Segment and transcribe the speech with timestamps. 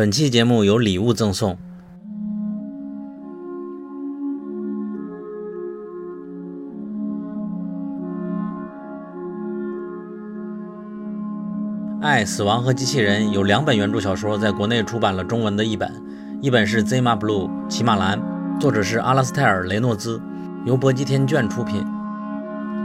[0.00, 1.52] 本期节目有礼物赠送。
[12.00, 15.92] 《爱、死亡和机器人》有两本原著小说在国内出版了中文的译本，
[16.40, 18.18] 一本是《Zima Blue》骑马蓝，
[18.58, 20.18] 作者是阿拉斯泰尔·雷诺兹，
[20.64, 21.84] 由搏击天卷出品；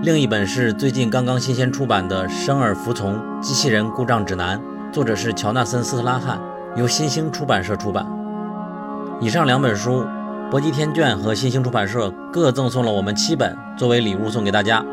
[0.04, 4.60] 另一本是最近刚刚新鲜出版的《生而服从：机器人故障指南》，
[4.92, 6.38] 作者是乔纳森·斯特拉汉，
[6.76, 8.06] 由新兴出版社出版。
[9.22, 10.06] 以上两本书，
[10.52, 14.86] 搏击天卷和新兴出版社各赠送了我们七本作为礼物送给大家。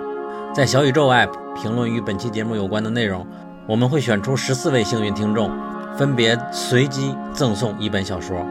[0.55, 3.27] 在小宇宙 App 评论与本期节目有关的内容。
[3.67, 5.51] 我们会选出十四位幸运听众，
[5.97, 8.45] 分别随机赠送一本小说。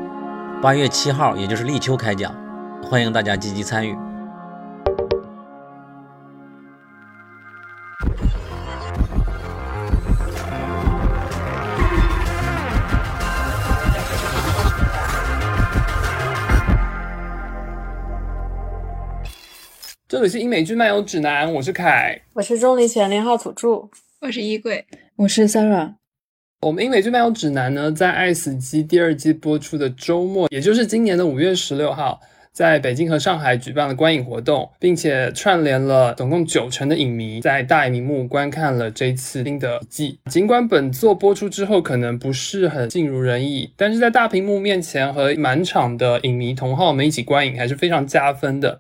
[0.62, 2.34] 八月七号，也就是立秋开奖，
[2.82, 3.98] 欢迎大家积极参与。
[20.24, 23.90] 里是英美剧漫游指南，我是凯，我是钟离权零号土著。
[24.20, 25.96] 我是衣柜，我是 Sarah。
[26.62, 40.20] 我们英美剧漫游指南呢，在《爱死机》第二季播出的周末，也就是今年的五月十六号，在北京和上海举办了观影活动，并且串联了总共九成的影迷在大荧幕观看了这次新的季。
[40.30, 48.80] 尽管本作播出之后可能不是很尽如人意，但是在大屏幕面前和满场的影迷同好们一起观影，还是非常加分的。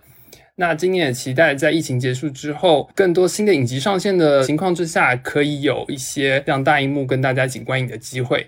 [0.61, 8.45] 那今年也期待在疫情结束之后，更多新的影集上线的情况之下，可以有一些让大荧幕跟大家一起观影的机会。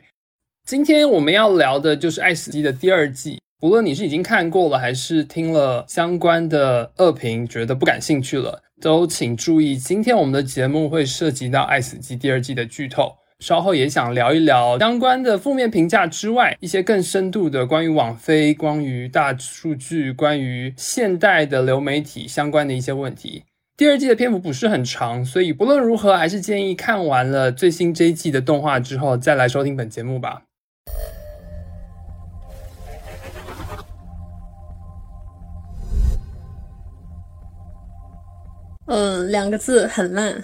[0.63, 3.39] 今天我们要聊的就是《爱死机》的第二季。
[3.59, 13.11] 不论你是已经看过了，还是听了相关的恶评觉得不感兴趣了，都请注意，今天我们的节目会涉及到《爱死机》第二季的剧透。
[13.43, 23.43] 稍后也想聊一聊相关的负面评价之外，一些更深度的关于网飞、关于大数据、关于现代的流媒体相关的一些问题。
[23.75, 30.43] 第二季的篇幅不是很长，所以不论如何，还是建议看完了最新这一季的动画之后再来收听本节目吧。
[38.85, 40.41] 嗯，两个字，很烂。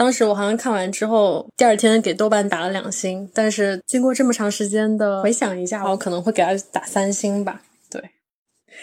[0.00, 3.28] 当时我好像看完之后，第二天给豆瓣打了两星。
[3.34, 7.60] 但是经过这么长时间的回想一下，我可能会给他打三星吧。
[7.90, 8.02] 对，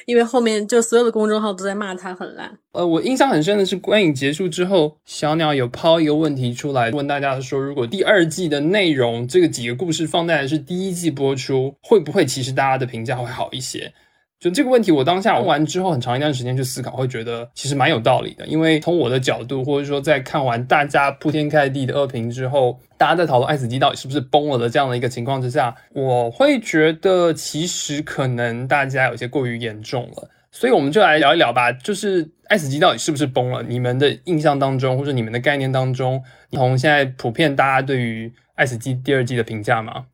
[0.05, 2.55] 因为后面就所有的公众号都在骂他很烂。
[2.73, 13.91] 呃，我印象很深的是观影结束之后，小鸟有抛一个问题出来，问大家说，如果第二季的内容这个几个故事放在是第一季播出，会不会其实大家的评价会好一些？
[14.39, 18.45] 就这个问题，我当下问完之后，很长一段时间去思考，会觉得其实蛮有道理的。
[18.45, 30.29] 因为从我的角度，或者说在看完大家铺天盖地的恶评之后，大家在讨论《爱死机》到底是不是崩了的这样的一个情况之下，我会觉得其实可能大家有些过于严重了。
[30.51, 33.63] 所以我们就来聊一聊吧，就是《爱死机》到底是不是崩了？
[33.63, 40.05] 你们的印象当中，或者你们的概念当中，从现在普遍大家对于《爱死机》第二季的评价吗？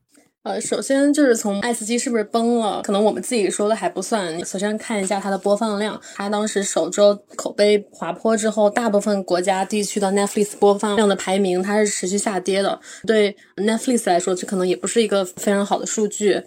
[0.44, 4.44] 呃，首先就是从《爱斯基》是不是崩了，可能我们自己说的还不算。
[4.44, 12.78] 首先看一下它的播放量，它当时首周口碑滑坡之后，大部分国家地区的 Netflix 播放量的排名它是持续下跌的。
[13.06, 16.42] 对 Netflix 来说，这可能也不是一个非常好的数据。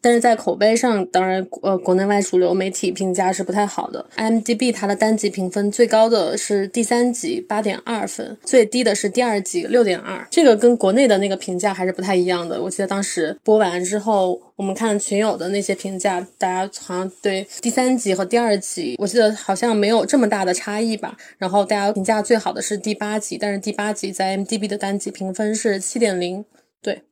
[0.00, 4.06] 但是在口碑上，当然，呃，国内外主流媒体评价是不太好的。
[4.16, 10.24] IMDB 它的单集评分最高的是第三集八点二分，最低的是第二集六点二。
[10.30, 12.62] 这个跟国内的那个评价还是不太一样的。
[12.62, 21.16] 我记得当时播完之后，我们看群友的那些评价，大家好像对第三集和第二集，我记得好像没有这么大的差异吧。
[21.36, 26.44] 然后大家评价最好的是第八集，但是第八集在 m d b 的单集评分是七点零。
[26.80, 27.02] 对。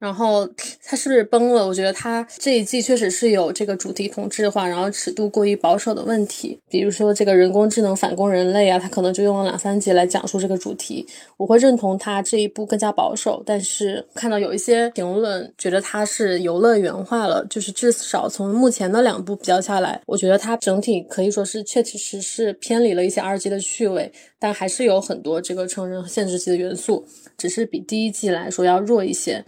[0.00, 0.48] 然后
[0.82, 1.64] 它是不是崩了？
[1.66, 6.58] 我觉得它这一季确实是有这个主题同质化，然后尺度过于保守的问题。
[6.70, 11.06] 比如说这个人工智能反攻人类啊，它可能就用了两三集来讲述这个主题。
[11.36, 27.04] 我会认同它这一部更加保守，但是看到有一些评论觉得它是游乐园化了，就是至少从目前的两部比较下来，我觉得它整体可以说是确确实实偏离了一些二级的趣味，但还是有很多这个成人限制级的元素，
[27.36, 29.44] 只是比第一季来说要弱一些。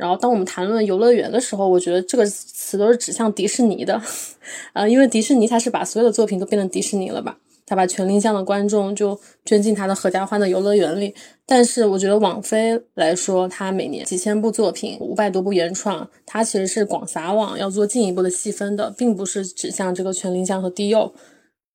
[0.00, 4.00] 然后，当我们谈论游乐园的时候，我觉得这个词都是指向迪士尼的，
[4.72, 7.36] 呃，因为迪士尼它是把所有的作品都变成迪士尼了吧？
[7.66, 11.14] 他把全龄向的观众就捐进他的合家欢的游乐园里。
[11.44, 21.12] 但是，我觉得网飞来说，它每年几千部作品，五百多部原创，它其实是广撒网，要做进一步的细分的，并不是指向这个全龄向和低幼。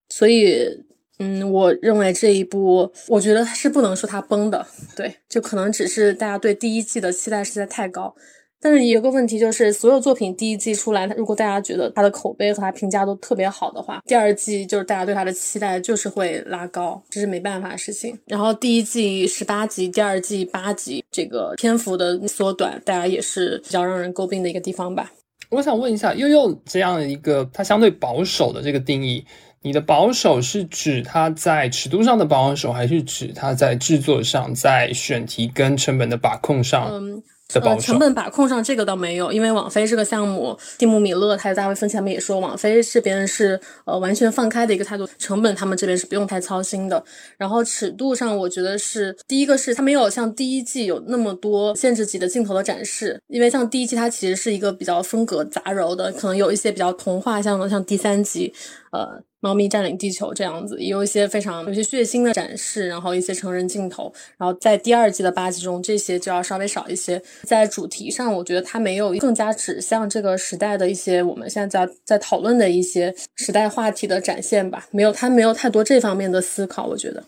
[0.10, 0.85] 所以。
[1.20, 4.66] 嗯，我认为这一部，我觉得是不能说它崩的，
[4.96, 8.14] 对，就可能只是大家对第一季的期待实在太高。
[8.62, 18.18] 但是有个问题就是，所有作品第一季出来，如果大家觉得它的口碑和它评价都特别好的话，第二季就是大家对它的期待就是会拉高，这是没办法的事情。
[18.26, 25.12] 然后第一季十八集，第二季八集，这个篇幅的缩短，大家也是比较让人诟病的一个地方吧。
[25.52, 29.24] 我想问一下，悠悠这样一个它相对保守的这个定义。
[29.66, 36.88] 你的保守是指它在尺度上的保守，还是指它在制作上、在选题跟成本的把控上？
[36.92, 37.24] 嗯。
[37.54, 47.02] 呃，成本把控上这个倒没有，因为网飞这个项目，蒂姆·米勒还有大卫·芬奇他们也说，网飞这边是呃完全放开的一个态度，成本他们这边是不用太操心的。
[47.38, 58.52] 然后尺度上，我觉得是第一个是它没有像第一季有那么多限制级的镜头的展示，因为像第一季它其实是一个比较风格杂糅的，可能有一些比较童话像的，像第三集，
[58.96, 59.24] 呃。
[59.42, 67.22] 猫咪占领地球这样子，也有一些非常有些血腥的展示，然后一些成人镜头，然后在第二季的八集中，这些就要稍微少一些。
[67.44, 77.24] 在主题上，我觉得它没有更加指向这个时代的一些我们现在在在讨论的一些时代话题的展现吧，没有，它没有太多这方面的思考，我觉得。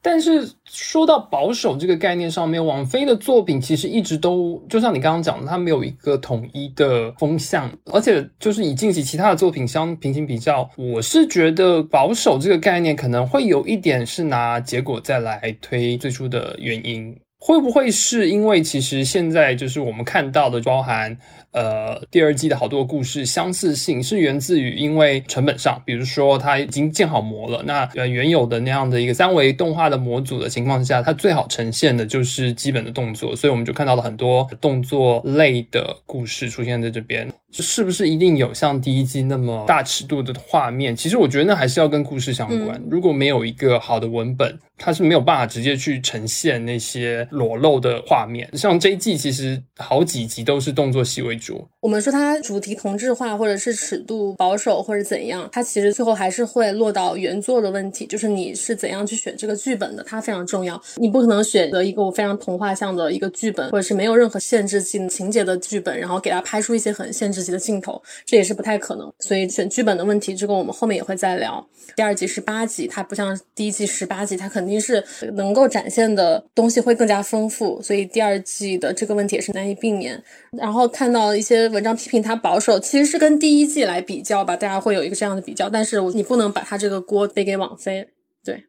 [0.00, 17.18] 但是说到保守这个概念上面，王菲的作品其实一直都就像你刚刚讲的，它没有一个统一的风向，而且就是以近期其他的作品相平行比较，我是觉得保守这个概念可能会有一点是拿结果再来推最初的原因。
[17.40, 21.16] 会不会是因为其实现在就是我们看到的包含
[21.52, 37.28] 呃第二季的好多故事相似性是源自于因为成本上，比如说它已经建好模了，那呃原有的那样的一个三维动画的模组的情况下，它最好呈现的就是基本的动作，所以我们就看到了很多动作类的故事出现在这边。
[37.50, 40.94] 是不是一定有像第一季那么大尺度的画面？
[40.94, 42.78] 其实我觉得那还是要跟故事相关。
[42.90, 48.46] 如果没有一个好的文本，它是没有办法直接去呈现那些裸露的画面。
[48.52, 51.37] 像这一季其实好几集都是动作戏为
[51.80, 60.78] 我们说它主题同质化，或者是尺度保守，或者怎样，它其实最后还是会落到原作的问题，就是你是怎样去选这个剧本的，它非常重要。
[60.96, 67.38] 你不可能选择一个我非常童话像的一个剧本，或者是没有任何限制性情节的剧本，然后给它拍出一些很限制。
[67.38, 71.64] 级的镜头，这也是不太可能，所以选剧本的问题，这个我们后面也会再聊。
[71.94, 75.02] 第二集是八集，它不像第一季十八集，它肯定是
[75.34, 80.20] 能够展现的东西会更加丰富，所以第二季的这个问题也是难以避免。
[80.56, 88.08] 然后看到一些文章批评他保守，其实是跟第一季来比较吧，大家会有一个这样的比较，但是你不能把他这个锅背给网飞，
[88.44, 88.64] 对。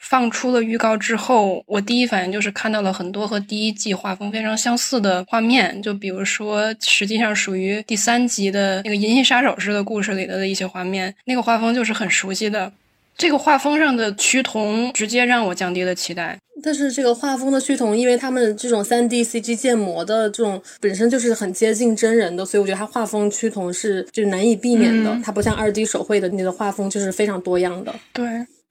[0.00, 12.72] 放出了预告之后，我第一反应就是看到了很多和第一季画风非常相似的画面，就比如说，实际上属于第三集的那个《银翼杀手》式的故事里的的一些画面，那个画风就是很熟悉的。
[13.16, 16.38] 这个画风上的趋同，直接让我降低了期待。
[16.62, 25.18] 但是这个画风的趋同，因为他们这种三 D CG 建模的这种本身就是很接近真人的，所以我觉得它画风趋同是就难以避免的。
[25.24, 27.94] 它不像二 D 手绘的那个画风，就是非常多样的。
[28.12, 28.24] 对。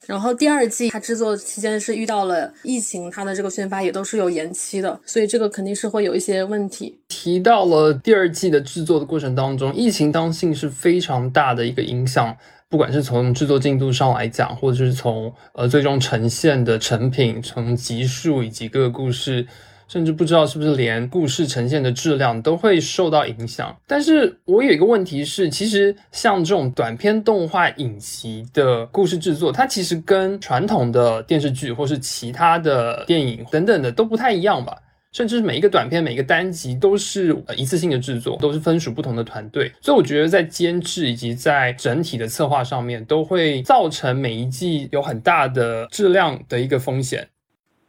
[0.08, 6.98] 然后第二季它制作期间是遇到了疫情，它的这个宣发也都是有延期的，所以这个肯定是会有一些问题。
[7.08, 12.36] 提到了第二季的制作的过程当中，疫情当性是非常大的一个影响，
[12.72, 19.46] 不管是从制作进度上来讲，或者是从呃最终呈现的成品、从集数以及各个故事。
[19.88, 23.76] 甚至不知道是不是连故事呈现的质量都会受到影响。
[23.86, 34.78] 但是我有一个问题是，其实像这种短片动画影集的故事制作，它其实跟传统的电视剧或是其他的电影等等的都不太一样吧？
[35.12, 39.72] 甚至是每一个短片、每一个单集都是一次性的制作，都是分属不同的团队。
[39.82, 47.28] 所以我觉得在监制以及在整体的策划上面，都会造成每一季有很大的质量的一个风险。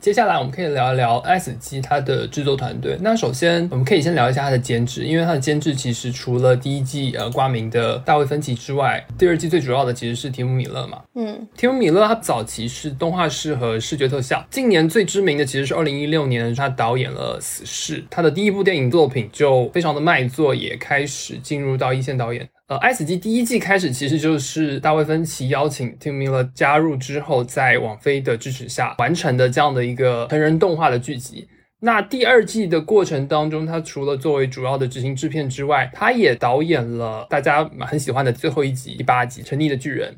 [0.03, 2.99] 接下来我们可以聊一聊《爱死机》它的制作团队。
[3.01, 11.03] 那首先我们可以先聊一下它的监制，因为它的监制其实除了第一季呃挂名的大卫芬奇之外，第二季最主要的其实是提姆米勒嘛。
[11.15, 22.49] 嗯，提姆米勒他早期是动画师和视觉特效，近年最知名的其实是二零一六年他导演了《死侍》，他的第一部电影作品就非常的卖座，也开始进入到一线导演。
[22.73, 31.47] 呃，《爱死机》第一季开始其实就是大卫芬奇邀请 Tim Miller 加入之后，在网飞的支持下完成的这样的一个成人动画的剧集。
[31.81, 40.11] 那第二季的过程当中，他除了作为主要的执行制片之外，他也导演了大家很喜欢的最后一集第八集《沉溺的巨人》。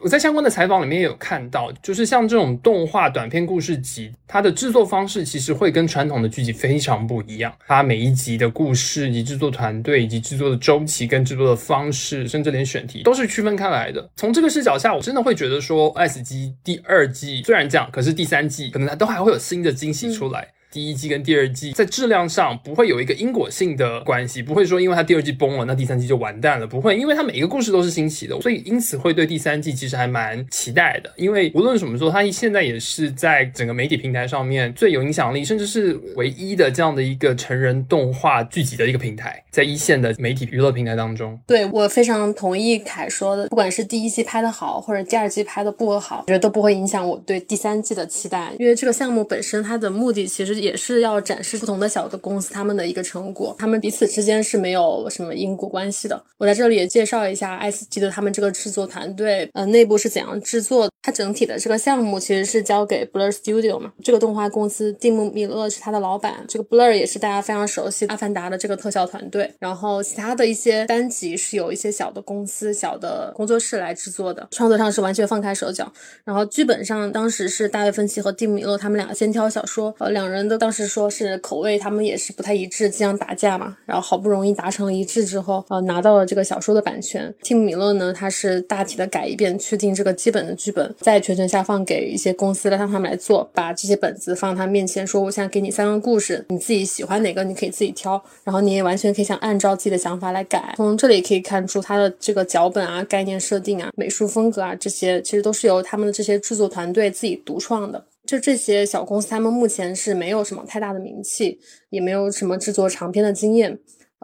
[0.00, 7.52] 我在相关的采访里面也有看到，就是像这种动画短片故事集，它的制作方式其实会跟传统的剧集非常不一样。
[7.66, 14.08] 它每一集的故事以及制作团队以及制作的周期跟制作的方式，甚至连选题都是区分开来的。
[14.16, 20.48] 从这个视角下，我真的会觉得说，《S 级》第二季虽然这样，可是第三季可能它都还会有新的惊喜出来。
[20.76, 31.10] 第一季跟第二季在质量上不会有一个因果性的关系，不会说因为它第二季崩了，那第三季就完蛋了，不会，因为它每一个故事都是新奇的，所以因此会对第三季其实还蛮期待的。
[31.16, 41.40] 因为无论怎么说，它现在也是在整个媒体平台上面最有影响力，甚至是唯一的这样的一个成人动画剧集的一个平台，在一线的媒体娱乐平台当中。
[41.46, 56.20] 对我非常同意凯说的，不管是第一季拍的好，或者第二季拍的不好，我觉得都不会影响我对第三季的期待，因为这个项目本身它的目的其实也是要展示不同的小的公司他们的一个成果，他们彼此之间是没有什么因果关系的。
[56.38, 60.88] 我在这里也介绍一下爱斯基的他们这个制作团队，呃，内部是怎样制作。
[61.02, 69.48] 它整体的这个项目其实是交给 Blur Studio 嘛，这个动画公司蒂姆米勒是他的老板，这个 Blur 也是大家非常熟悉《阿凡达》的这个特效团队。
[69.60, 75.92] 然后其他的一些单集是有一些小的公司、小的工作室来制作的，创作上是完全放开手脚。
[76.24, 83.76] 然后剧本上当时是大卫芬奇和蒂姆米勒他们俩先挑小说，呃，两人的当时说是口味他们也是不太一致，经常打架嘛。
[83.84, 87.32] 然后好不容易达成了一致之后，呃，拿到了这个小说的版权。
[87.42, 90.94] 蒂姆米勒呢，他是大体的改一遍，确定这个基本的剧本。
[90.98, 100.74] 再全权下放给一些公司，让他们来做，把这些本子放他面前，说我现在给你三个故事，你自己喜欢哪个，你可以自己挑，然后你也完全可以想按照自己的想法来改。
[100.76, 108.04] 从这里可以看出，他的这个脚本啊、概念设定啊、美术风格啊这些，其实都是由他们的这些制作团队自己独创的。
[108.26, 113.78] 就这些小公司，他们目前是没有什么太大的名气，也没有什么制作长片的经验。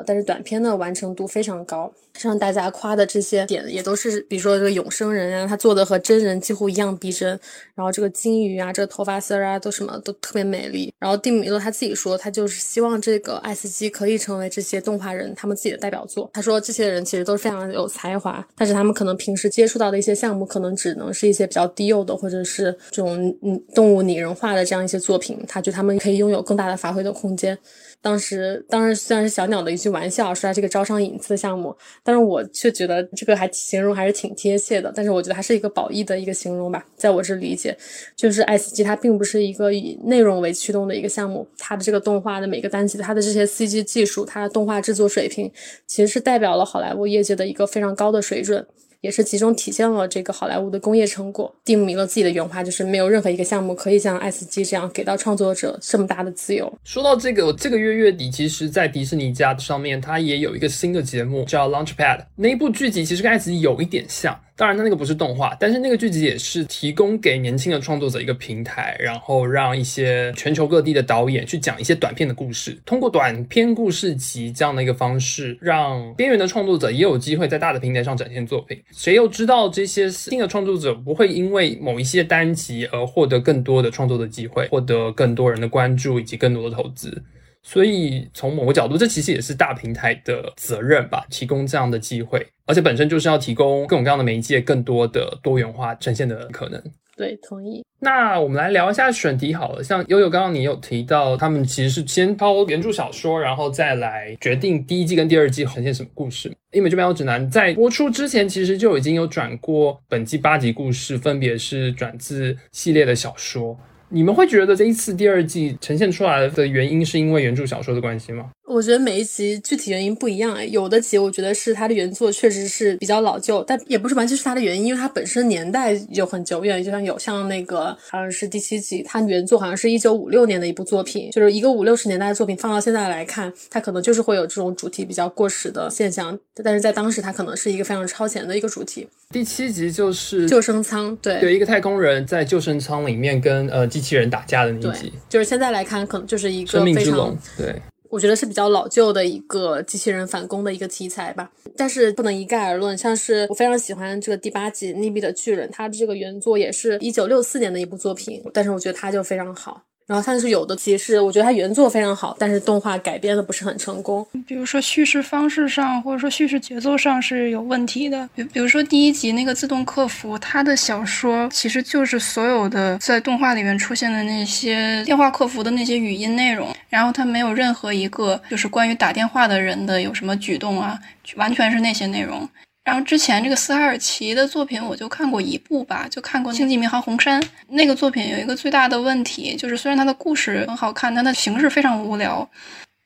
[0.06, 7.28] 但是短片的完成度非常高，像大家夸的这些点也都是，比如说这个永生人啊，他做的和真人几乎一样逼真，
[7.74, 10.92] 然后这个金鱼啊，这个头发丝儿啊，都什么都特别美丽。
[10.98, 16.30] 然后蒂米勒他自己说，他就是希望这个爱斯基可以成为这些动画人他们自己的代表作。
[16.32, 25.38] 他说这些人其实都是非常有才华，但是他们可能平时接触到的一些项目，可能只能是一些比较低幼的，或者是这种嗯动物拟人化的这样一些作品。
[25.46, 27.56] 他觉得他们可以拥有更大的发挥的空间。
[28.02, 34.92] 当时，当时虽然是小鸟的一句玩笑，说它是个招商引资的项目，但是我却觉得这个还形容还是挺贴切的。
[34.94, 37.78] 但是我觉得还是一个褒义的一个形容吧，在我这理解，
[38.16, 45.48] 就是爱斯基它并不是一个以内容为驱动的一个项目，它的这个动画的每个单集，它的这些 CG 技术，它的动画制作水平，
[45.86, 48.66] 其实是代表了好莱坞业界的一个非常高的水准。
[49.02, 51.54] 也是集中体现了这个好莱坞的工业成果。
[51.64, 56.72] 蒂姆·米勒自己的原话就是：没有任何一个项目可以像《爱斯基》这样给到创作者这么大的自由。
[56.84, 64.38] 说到这个，这个月月底，其实，在迪士尼家上面，它也有一个新的节目叫《Launchpad》，那一部剧集其实跟《爱斯基》有一点像。
[64.54, 78.80] 当然，它那个不是动画，但是那个剧集也是提供给年轻的创作者一个平台，然后让一些全球各地的导演去讲一些短片的故事，通过短片故事集这样的一个方式，让边缘的创作者也有机会在大的平台上展现作品。
[78.92, 87.22] 谁又知道这些新的创作者不会因为某一些单集而获得更多的创作的机会，获得更多人的关注以及更多的投资？
[87.62, 96.82] 所以从某个角度，这其实也是大平台的责任吧，提供这样的机会，而且本身就是要提供各种各样的媒介，更多的多元化呈现的可能。
[97.14, 97.84] 对，同意。
[98.00, 106.50] 那我们来聊一下选题好了，像悠悠刚刚你有提到，他们其实是先抄原著小说，然后再来决定第一季跟第二季呈现什么故事。
[106.72, 113.78] 因为这边有指南在播出之前，其实就已经有转过本季八集故事，分别是转自系列的小说。
[114.12, 118.50] 你们会觉得这一次第二季呈现出来的原因是因为原著小说的关系吗？
[118.72, 139.06] 我觉得每一集具体原因不一样哎，有的集我觉得是它的原作确实是比较老旧，但也不是完全是它的原因，因为它本身年代就很久远，就像有像那个好像是第七集，它原作好像是一九五六年的一部作品，就是一个五六十年代的作品放到现在来看，它可能就是会有这种主题比较过时的现象，但是在当时它可能是一个非常超前的一个主题。
[139.30, 147.74] 第七集就是救生舱，对，有一个太空人在救生舱里面跟呃机器人打架的那一集，就是现在来看可能就是一个生命之龙，对。
[148.12, 152.96] 我觉得是比较老旧的一个机器人反攻的一个题材吧，但是不能一概而论。
[152.96, 159.82] 像是我非常喜欢这个第八集《溺毙的巨人》，它的这个原作也是一九六四年的一部作品，但是我觉得它就非常好。
[160.12, 164.26] 然后它是有的，其实我觉得它原作非常好，但是动画改编的不是很成功。
[164.46, 168.28] 比如说叙事方式上，或者说叙事节奏上是有问题的。
[168.34, 180.98] 比比如说第一集那个自动客服，它的小说其实就是所有的在动画里面出现的那些电话客服的那些语音内容，然后它没有任何一个就是关于打电话的人的有什么举动啊，
[181.36, 182.46] 完全是那些内容。
[182.84, 192.48] 然后之前这个斯海尔奇的作品我就看过一部吧，就看过《星际迷航红山》那个作品，有一个最大的问题就是，虽然它的故事很好看，但它形式非常无聊，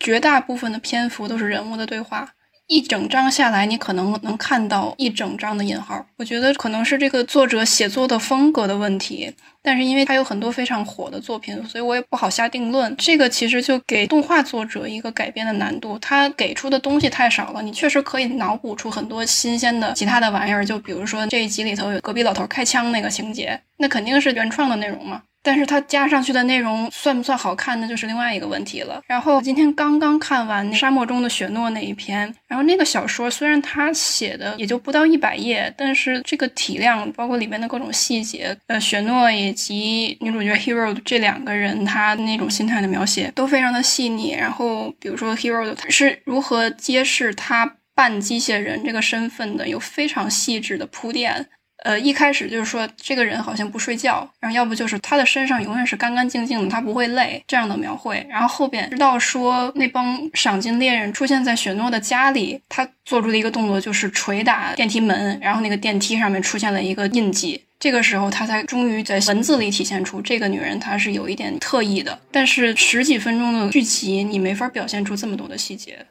[0.00, 2.26] 绝大部分的篇幅都是人物的对话，
[2.68, 6.04] 一整章下来，你可能能看到一整章的引号。
[6.16, 9.32] 我觉得可能是这个作者写作的风格的问题，
[9.62, 12.92] 但是因为他有很多非常火的作品，所以我也不好下定论。
[12.96, 17.62] 这个其实就给动画作者一个改编的难度，他给出的东西太少了。
[17.62, 25.23] 你确实可以脑补出很多新鲜的其他的玩意儿，就比如说这一集里头有隔壁老头开枪那个情节，那肯定是原创的内容嘛。
[25.46, 29.00] 但是它加上去的内容算不算好看，那就是另外一个问题了。
[29.06, 44.32] 然后今天刚刚看完《沙漠中的雪诺》那一篇，然后那个小说虽然他写的也就不到一百页，但是这个体量，包括里面的各种细节，呃，雪诺以及女主角 Hero 这两个人他那种心态的描写都非常的细腻。
[44.32, 51.46] 然后比如说 Hero 是如何揭示他半机械人这个身份的，有非常细致的铺垫。
[51.87, 58.26] 呃，一开始就是说这个人好像不睡觉，然后要不就是他的身上永远是干干净净的，他不会累这样的描绘。
[58.28, 67.62] 然后后边直到说那帮赏金猎人出现在雪诺的家里，他做出的一个动作就是捶打电梯门，然后那个电梯上面出现了一个印记。
[67.78, 72.19] 这个时候他才终于在文字里体现出这个女人她是有一点特异的。
[72.33, 76.05] 但是十几分钟的剧集，你没法表现出这么多的细节。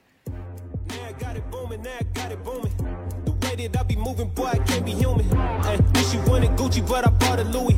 [3.57, 5.25] I be moving, boy, I can't be human.
[5.63, 5.77] Ay,
[6.12, 7.77] she wanted Gucci, but I bought a Louis.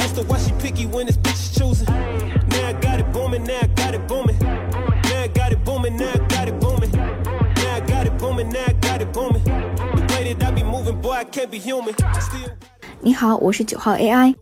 [0.00, 1.86] Asked her why she picky when this bitch is choosing.
[1.86, 4.36] Now I got it booming, now I got it booming.
[4.40, 6.90] Now I got it booming, now I got it booming.
[6.90, 9.44] Now I got it booming, now I got it booming.
[9.44, 11.94] The way that I be moving, boy, I can't be human.
[11.94, 12.50] Still...
[13.00, 14.34] 你好，我是九号 AI。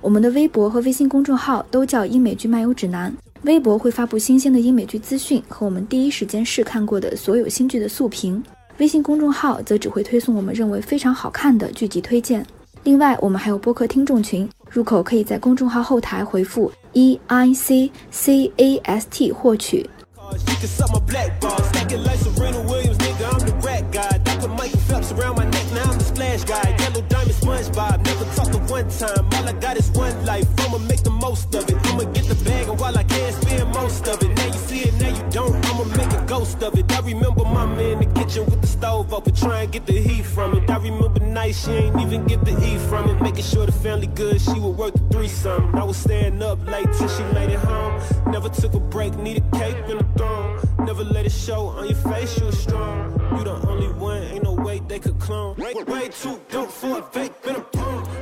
[0.00, 3.16] 我们的微博和微信公众号都叫英美剧漫游指南。
[3.42, 8.42] 微博会发布新鲜的英美剧资讯和我们第一时间试看过的所有新剧的速评。
[8.78, 12.46] 微信公众号则只会推送我们认为非常好看的剧集推荐。
[12.84, 19.88] 另外，我们还有播客听众群，入口可以在公众号后台回复 E I C C A S T 获取。
[38.28, 40.70] Stove up and try and get the heat from it.
[40.70, 43.20] I remember nights she ain't even get the eat from it.
[43.22, 45.74] Making sure the family good, she would work the three something.
[45.74, 48.00] I was staying up late till she made it home.
[48.26, 50.58] Never took a break, needed cake in the throne.
[50.80, 53.12] Never let it show on your face, you was strong.
[53.36, 55.56] You the only one, ain't no way they could clone.
[55.56, 58.17] Way, way too dope for a fake, been a punk.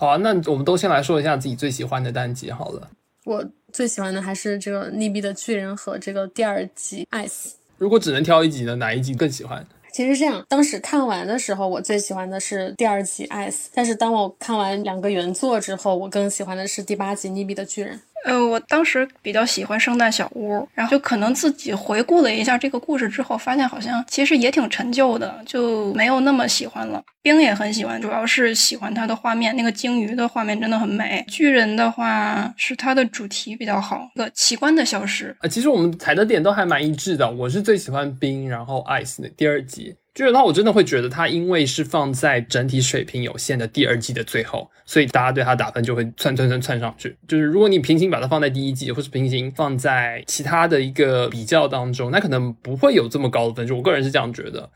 [0.00, 2.88] 好啊，那我们都先来说一下自己最喜欢的单集好了。
[3.24, 7.48] 我最喜欢的还是这个《溺毙的巨人》和这个第二集《Ice》。
[7.78, 9.66] 如果只能挑一集呢，哪一集更喜欢？
[9.92, 17.96] 其实这样，当时看完的时候，我最喜欢的是第二集《Ice》，但是当我看完两个原作之后，我更喜欢的是第八集《逆毙的巨人》。
[18.24, 27.02] 呃，我当时比较喜欢圣诞小屋，然后就可能自己回顾了一下这个故事之后，发现好像其实也挺陈旧的，就没有那么喜欢了。
[27.22, 31.24] 冰也很喜欢，主要是喜欢它的画面，那个鲸鱼的画面真的很美。
[31.28, 35.34] 巨人的话是它的主题比较好，个奇观的消失。
[35.40, 37.30] 啊，其实我们踩的点都还蛮一致的。
[37.30, 39.94] 我是最喜欢冰，然后 ice 的第二集。
[40.18, 47.16] 巨人的话，我真的会觉得它因为是放在整体水平有限的第二季的最后，所以大家对它打分就会窜窜窜窜上去。
[47.28, 53.76] 就是如果你平行把它放在第一季，或是平行放在其他的一个比较当中，那可能不会有这么高的分数。
[53.76, 54.68] 我个人是这样觉得。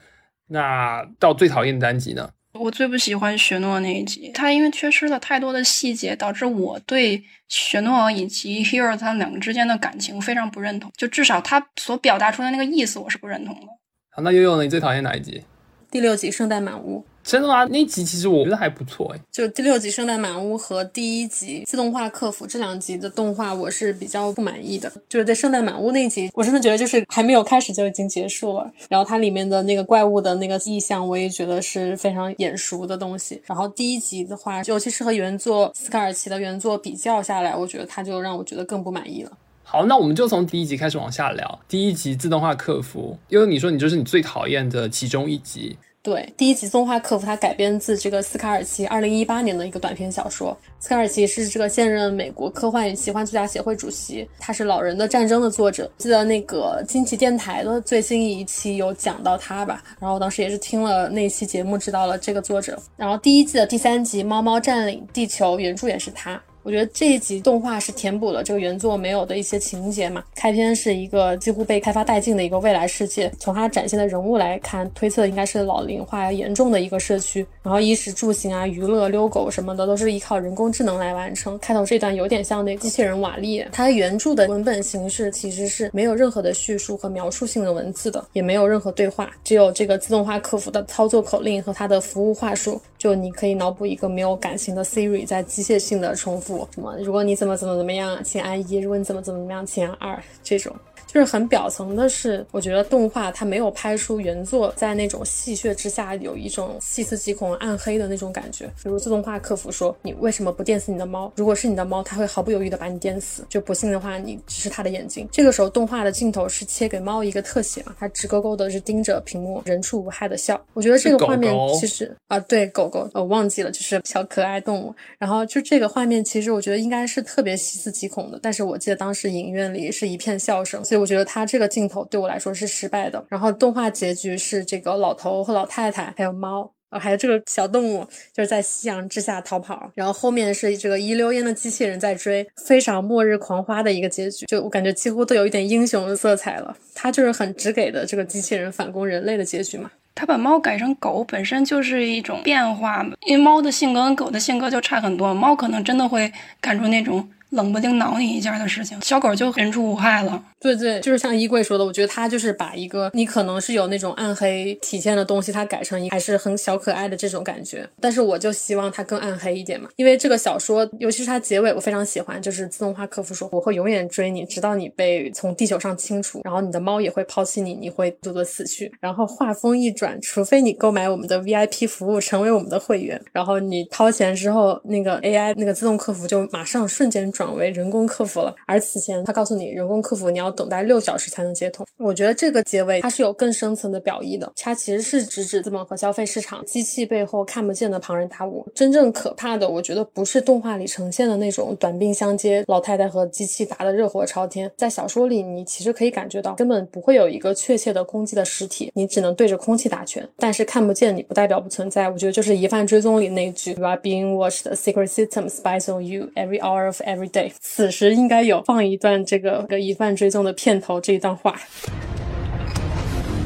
[0.46, 2.30] 那到最讨厌的单集呢？
[2.52, 10.88] 我最不喜欢雪诺那一集，他因为缺失了太多的细节，导致我对雪诺以及 Hero 他们两个之间的感情非常不认同。
[10.96, 13.81] 就至少他所表达出来那个意思，我是不认同的。
[14.14, 14.62] 好，那悠悠呢？
[14.62, 15.42] 你最讨厌哪一集？
[15.90, 16.98] 第六集《圣诞满屋》。
[17.24, 17.64] 真的吗？
[17.64, 19.20] 那集其实我觉得还不错哎。
[19.30, 24.92] 就第六集《圣诞满屋》和第一集《自动化客服》这两集的动画，我是比较不满意的。
[25.08, 28.70] 就是在《圣诞满屋》那集，我真的觉得就是还没有开始就已经结束了。
[28.90, 33.40] 然后它里面的那个怪物的那个意象，我也觉得是非常眼熟的东西。
[33.46, 39.32] 然后第一集的话，尤其是和原作斯卡尔奇的原作比较下来，我觉得它就让我觉得更不满意了。
[39.72, 41.60] 好，那我们就从第一集开始往下聊。
[41.66, 45.74] 第一集自动化客服，因为你说你就是你最讨厌的其中一集。
[46.02, 50.54] 对，第一集《自动化客服》它改编自这个斯卡尔奇二零一八年的一个短篇小说。
[50.78, 55.90] 斯卡尔奇是这个现任美国科幻与奇幻作家协会主席，他是《老人的战争》的作者。
[55.96, 59.82] 记得那个惊奇电台的最新一期有讲到他吧？
[59.98, 62.78] 然后我当时也是听了那期节目，知道了这个作者。
[62.94, 66.38] 然后第一季的第三集《猫猫占领地球》原著也是他。
[66.62, 70.22] 我觉得这一集动画是填补了这个原作没有的一些情节嘛。
[70.34, 77.44] 开篇是一个几乎被开发殆尽的一个未来世界，从它展现的人物来看，推测应该是老龄化严重的一个社区。
[77.62, 81.58] 然后衣食住行啊、娱乐、遛狗什么的都是依靠人工智能来完成。
[81.58, 92.80] 开头这段有点像那机器人瓦力，它原著的文本形式其实是没有任何的叙述和描述性的文字的，也没有任何对话，只有这个自动化客服的操作口令和它的服务话术。
[93.02, 100.22] 就你可以脑补一个没有感情的 Siri 在机械性的重复什么，如果你怎么怎么怎么样，请按一；如果你怎么怎么怎么样，请按二。
[100.40, 100.72] 这种。
[101.12, 108.64] 就是很表层的是，我觉得动画它没有拍出原作在那种戏谑之下有一种细思极恐、暗黑的那种感觉。
[108.82, 111.30] 比如自动化客服说：“你为什么不电死你的猫？
[111.36, 113.44] 如果是你的猫，它会毫不犹豫的把你电死。
[113.50, 120.58] 就不信的话，你只是它的眼睛。”这个时候，动画的镜头是切给猫一个特写嘛，它直勾勾的是盯着屏幕，人畜无害的笑。
[120.72, 124.94] 我觉得这个画面其实啊，对狗狗，我忘记了，就是小可爱动物。
[125.18, 128.40] 然后就这个画面，其实我觉得应该是特别细思极恐的。
[128.42, 131.01] 但是我记得当时影院里是一片笑声，所以。
[131.02, 133.22] 我觉得他这个镜头对我来说是失败的。
[133.28, 139.90] 然后动画结局是这个老头和老太太，还有猫，呃，还有这个小动物，就是在夕阳之下逃跑。
[139.94, 144.46] 然后后面是这个一溜烟的机器人在追，非常末日狂花的一个结局。
[144.46, 146.76] 就我感觉几乎都有一点英雄色彩了。
[146.94, 149.90] 他就是很直给的这个机器人反攻人类的结局嘛。
[150.14, 155.34] 他把猫改成狗本身就是一种变化，因为猫的性格跟狗的性格就差很多。
[155.34, 157.28] 猫可能真的会干出那种。
[157.52, 160.42] 冷不丁挠你一下的事情，小狗就人畜无害了。
[160.58, 167.88] 对对，就是像衣柜说的，我觉得他就是把一个你可能是有那种暗黑体现的东西，他改成一还是很小可爱的这种感觉。
[168.00, 178.90] 但是我就希望它更暗黑一点嘛，因为这个小说，尤其是它结尾，我非常喜欢，就是自动化客服说我会永远追你，直到你被从地球上清除，然后你的猫也会抛弃你，你会独自死去。
[179.00, 188.54] 然后话锋一转，除非你购买我们的 VIP 服务，成为我们的会员，然后你掏钱之后，那个 AI 那个自动客服就马上瞬间转转为人工客服了。
[188.66, 190.52] 而此前他告诉你，人工客服你要。
[190.52, 198.66] 等待六小时才能接通，我觉得这个结尾它是有更深层的表意的，它其实是直指资本和消费市场机器背后看不见的庞然大物。
[198.74, 204.70] 真正可怕的，我觉得不是动画里呈现的那种短兵相接，老太太和机器打得热火朝天。
[204.76, 210.28] 在小说里，你其实可以感觉到根本不会有一个确切的攻击的实体，你只能对着空气打拳。
[210.36, 217.50] 但是看不见你不代表不存在，我觉得就是疑犯追踪里那句 “You are being watched, secret system spies on you every hour of every day”。
[217.58, 220.42] 此时应该有放一段这个个疑犯追踪。
[220.42, 221.56] 的片头这一段话。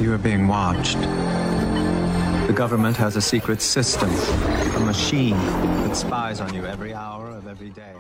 [0.01, 0.97] You are being watched.
[2.47, 4.09] The government has a secret system,
[4.77, 5.37] a machine
[5.85, 7.93] that spies on you every hour of every day.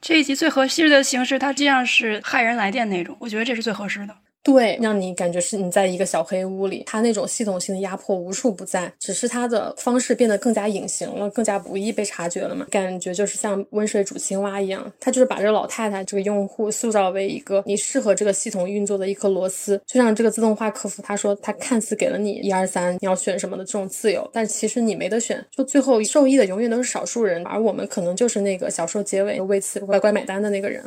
[0.00, 4.14] 这一集最合适的形式，它既然是骇人来电那种，我觉得这是最合适的。
[4.44, 12.66] 对，让你感觉是你在一个小黑屋里，它那种系统性的压迫无处不在，只是它的方式变得更加隐形了，更加不易被察觉了嘛？
[12.70, 30.84] 感觉就是像温水煮青蛙一样，它就是把这个老太太这个用户塑造为一个你适合这个系统运作的一颗螺丝，就像这个自动化客服，他说他看似给了你一二三，你要选什么的这种自由，但其实你没得选，就最后受益的永远都是少数人，而我们可能就是那个小说结尾为此乖乖买单的那个人。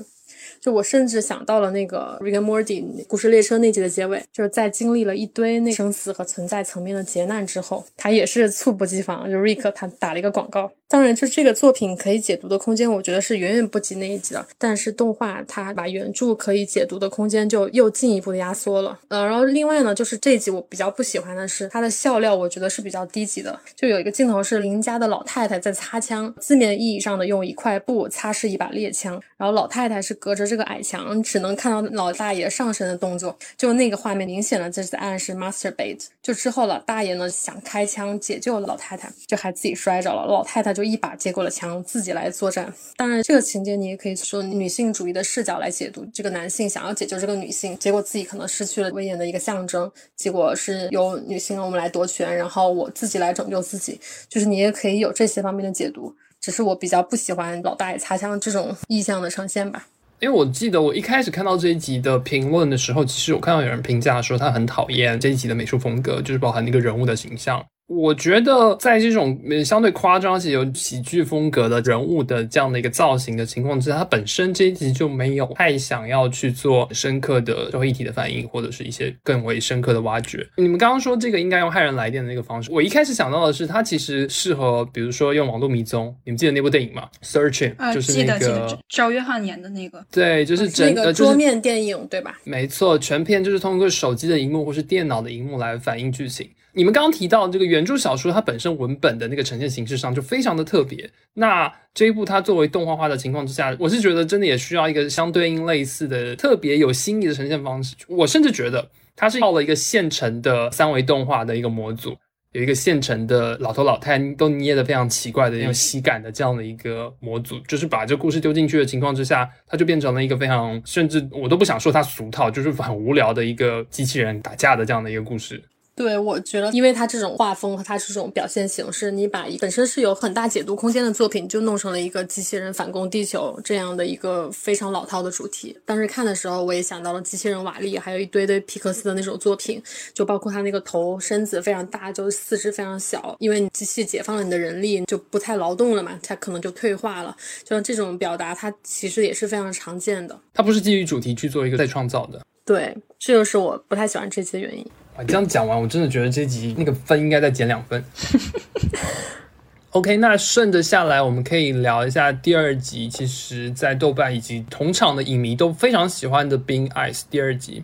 [0.59, 10.71] 就我甚至想到了那个《Rick and Morty》故事列车那集的结尾，就是在经历了一堆那生死和存在层面的劫难之后，他也是猝不及防，就 Rick 他打了一个广告。
[10.89, 14.47] 当然，就这个作品可以解读的空间，我觉得是远远不及那一集的。
[14.57, 18.97] 但是动画它把原著可以解读的空间就又进一步的压缩了。
[19.09, 23.59] 呃，然后另外呢，就是这一集我比较不喜欢的是它的笑料，我觉得是比较低级的。
[23.75, 33.37] 就有一个镜头是邻家的老太太在擦枪，字面意义上的用一块布擦拭一把猎枪，然后老太太是隔着这个矮墙，只能看到老大爷上身的动作。
[33.57, 36.05] 就那个画面，明显的这是在暗示 masturbate。
[36.23, 40.76] 就之后老大爷呢想开枪解救老太太，就还自己摔着了，老太太。
[40.77, 42.71] 就一把接过了枪，自己来作战。
[42.95, 46.05] 当然，这个情节你也可以说女性主义的视角来解读。
[46.13, 49.91] 这个男性想要解救这个女性，结果自己可能失去了威严的一个象征。
[50.15, 53.99] 结果是由女性我们来夺权，然后我自己来拯救自己。
[54.29, 56.15] 就是你也可以有这些方面的解读。
[56.39, 59.87] 只是我比较不喜欢老大爷擦枪这种意象的呈现吧。
[60.19, 67.65] 因为我记得我一开始看到这一集的评论的时候，其实我看到有人评价说他很讨厌这一集的美术风格，就是包含那个人物的形象。
[67.87, 80.45] 我觉得在这种相对夸张且有喜剧风格的人物的这样的一个造型的情况之下，它本身这一集就没有太想要去做深刻的社会议题的反应，或者是一些更为深刻的挖掘。
[80.57, 86.13] 你们刚刚说这个应该用骇人来电的那个方式，我一开始想到的是，它其实适合，比如说用网络迷踪。
[86.25, 90.05] 你们记得那部电影吗？Searching，就是那个赵约翰演的那个。
[90.11, 92.37] 对，就是整个桌面电影，对吧？
[92.43, 96.49] 没错，全片就是通过手机的荧幕或是电脑的荧幕来反映剧情。
[96.77, 101.09] 你们刚刚提到这个原著小说，它本身文本的那个呈现形式上就非常的特别。
[101.33, 107.95] 那这一部它作为动画化的情况之下，我是觉得真的也需要一个相对应类似的特别有新意的呈现方式。
[108.07, 112.15] 我甚至觉得它是套了一个现成的三维动画的一个模组，
[112.51, 125.59] 有一个现成的老头老太都捏的非常奇怪的有喜感的这样的一个模组，就是把这故事丢进去的情况之下，它就变成了一个非常甚至我都不想说它俗套，就是很无聊的一个机器人打架的这样的一个故事。
[125.97, 135.75] 对，我觉得，因为它这种画风和它这种表现形式，你把本身是有很大解读空间的作品，就弄成了一个机器人反攻地球这样的一个非常老套的主题。
[135.85, 139.81] 当时看的时候，我也想到了机器人瓦力，还有一堆堆皮克斯的那种作品，
[140.13, 147.35] 就包括他那个头身子非常大，就四肢非常小，因为你机器解放了你的人力，就不太劳动了嘛，它可能就退化了。
[147.63, 150.39] 就像这种表达，它其实也是非常常见的。
[150.53, 152.45] 它不是基于主题去做一个再创造的。
[152.63, 154.85] 对，这就是我不太喜欢这些原因。
[155.17, 158.03] 啊，这样讲完，我真的觉得这集那个分应该再减两分。
[159.91, 163.09] OK，那顺着下来，我们可以聊一下第二集。
[163.09, 167.83] 其实，在豆瓣以及同场的影迷都非常喜欢的《冰 ice》第二集。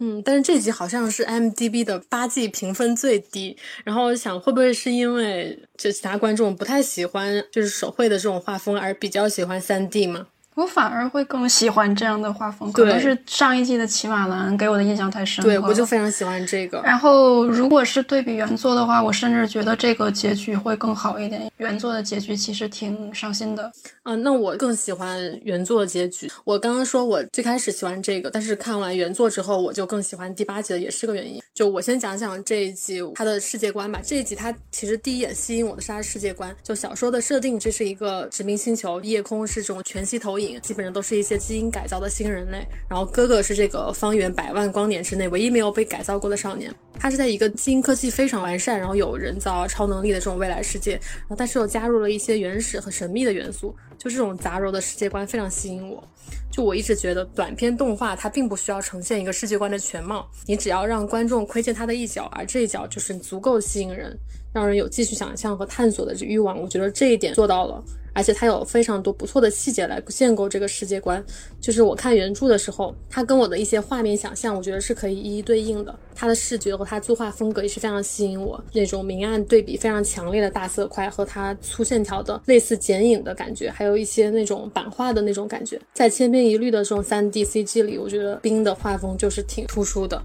[0.00, 3.56] 嗯，但是这集好像是 m d b 的八季评分最低。
[3.84, 10.26] 然后我想，会不会是因为就其他观众不太喜欢就是手绘的这种画风，而比较喜欢三 D 吗？
[10.54, 15.48] 我反而会更喜欢这样的画风，可能是上一季的《骑马蓝》给我的印象太深了。
[15.48, 16.82] 对，我就非常喜欢这个。
[16.84, 21.50] 然后，如果是对比原作的话，我甚至觉得这个结局会更好一点。
[21.56, 23.72] 原作的结局其实挺伤心的。
[24.02, 26.30] 啊，那我更喜欢原作的结局。
[26.44, 31.40] 我刚刚说我最开始喜欢这个，但是看完原作之后，我就更喜欢第八集的，也是个原因。
[31.54, 34.00] 就我先讲讲这一集它的世界观吧。
[34.04, 36.54] 这一集它其实第一眼吸引我的是它的世界观。
[36.62, 40.41] 就小说的设定，这是一个殖民星球，夜空是这种全息投影。
[40.60, 46.72] 基本上都是一些基因改造的新人类，然后哥哥是这个方圆百万光年之内唯一没有被改造过的少年。
[46.98, 56.02] 他是在一个基因科技非常完善，然后有人造超能力的这种未来世界，然后但是又加入了一些原始和神秘的元素，就这种杂糅的世界观非常吸引我。
[56.50, 64.16] 就我一直觉得短片动画它并不需要呈现一个世界观的全貌，你只要让观众窥见它的一角，而这一角就是足够吸引人，
[64.52, 66.60] 让人有继续想象和探索的欲望。
[66.60, 67.82] 我觉得这一点做到了。
[68.12, 71.24] 而且它有非常多不错的细节来建构这个世界观。
[71.60, 75.98] 就是我看原著的时候，它跟我的一些画面想象，我觉得是可以一一对应的。
[76.14, 78.62] 它的视觉和它作画风格也是非常吸引我。
[78.72, 90.22] 那种明暗对比非常强烈的大色块和它粗线条的类似剪影的感觉，还有一些那种版画的那种感觉，在千篇一律的这种三 D CG 里，我觉得冰的画风就是挺突出的。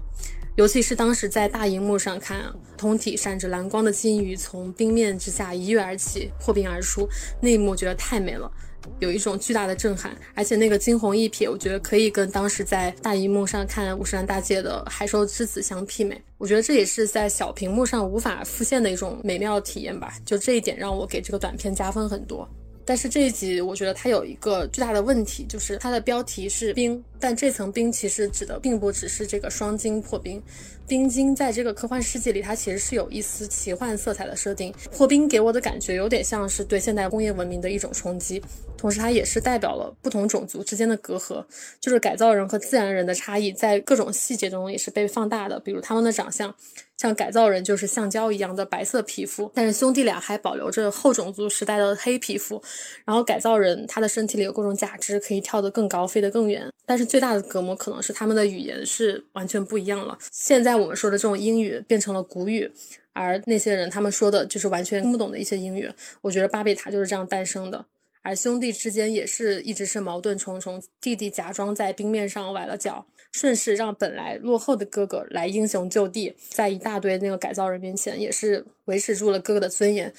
[0.58, 7.08] 尤其是当时在大荧幕上看，通体闪着蓝光的金鱼从冰面之下一跃而起，破冰而出，
[7.40, 8.50] 那一幕觉得太美了，
[8.98, 10.18] 有一种巨大的震撼。
[10.34, 16.20] 而且那个惊鸿一瞥，我觉得可以跟当时在大荧幕上看五十岚大介的海兽之子相媲美。
[16.38, 20.12] 我觉得这也是在小屏幕上无法复现的一种美妙体验吧。
[20.26, 22.48] 就这一点让我给这个短片加分很多。
[22.88, 30.42] 但是这一集我觉得它有一个巨大的问题，就是它的标题是冰，但这层冰其实指的并不只是这个双晶破冰。
[30.86, 34.72] 冰晶在这个科幻世界里，它其实是有一丝奇幻色彩的设定。
[34.90, 38.42] 破冰给我的感觉有点像是对现代工业文明的一种冲击，
[38.78, 41.44] 同时它也是代表了不同种族之间的隔阂，
[41.78, 46.54] 就是改造人和自然人的差异，在各种细节中也是被放大的，比如他们的长相。
[46.98, 52.60] 像改造人就是橡胶一样的白色皮肤，但是兄弟俩还保留着后种族时代的黑皮肤。
[53.04, 56.68] 然后改造人他的身体里有各种假肢，可以跳得更高，飞得更远。
[56.84, 60.18] 但是最大的隔膜可能是他们的语言是完全不一样了。
[60.32, 62.68] 现在我们说的这种英语变成了古语，
[63.12, 65.88] 而那些人他们说的就是完全听不懂的一些英语。
[66.20, 67.86] 我觉得巴贝塔就是这样诞生的。
[68.22, 73.06] 而兄弟之间也是一直是矛盾重重，弟弟假装在冰面上崴了脚。
[73.32, 80.12] 顺势让本来落后的哥哥来英雄救地，在一大堆那个改造人面前，也是维持住了哥哥的尊严。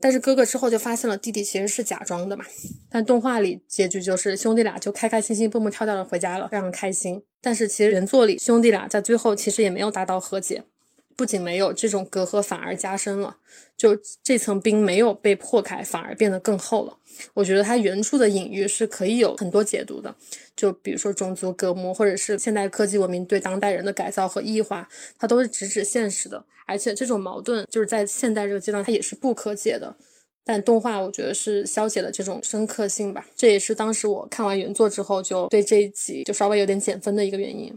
[0.00, 2.44] 但是哥哥之后就发现了弟弟其实是假装的嘛。
[2.90, 7.22] 但动画里结局就是兄弟俩就开开心心蹦蹦跳跳的回家了，非常开心。
[7.40, 10.64] 但是其实原作里兄弟俩在最后其实也没有达到和解，
[11.16, 13.38] 不仅没有这种隔阂，反而加深了。
[13.76, 16.98] 就这层冰没有被破开，反而变得更厚了。
[17.32, 20.14] 我觉得它原著的隐喻是可以有很多解读的，
[20.56, 26.44] 就比如说种族隔膜，或者是现代科技文明对当代人的改造和异化，它都是直指现实的。
[26.66, 29.94] 而且这种矛盾就是在现代这个阶段，它也是不可解的。
[30.46, 37.74] 但动画我觉得是消解了这种深刻性吧，这也是当时我看完原作之后就对这一集就稍微有点减分的一个原因。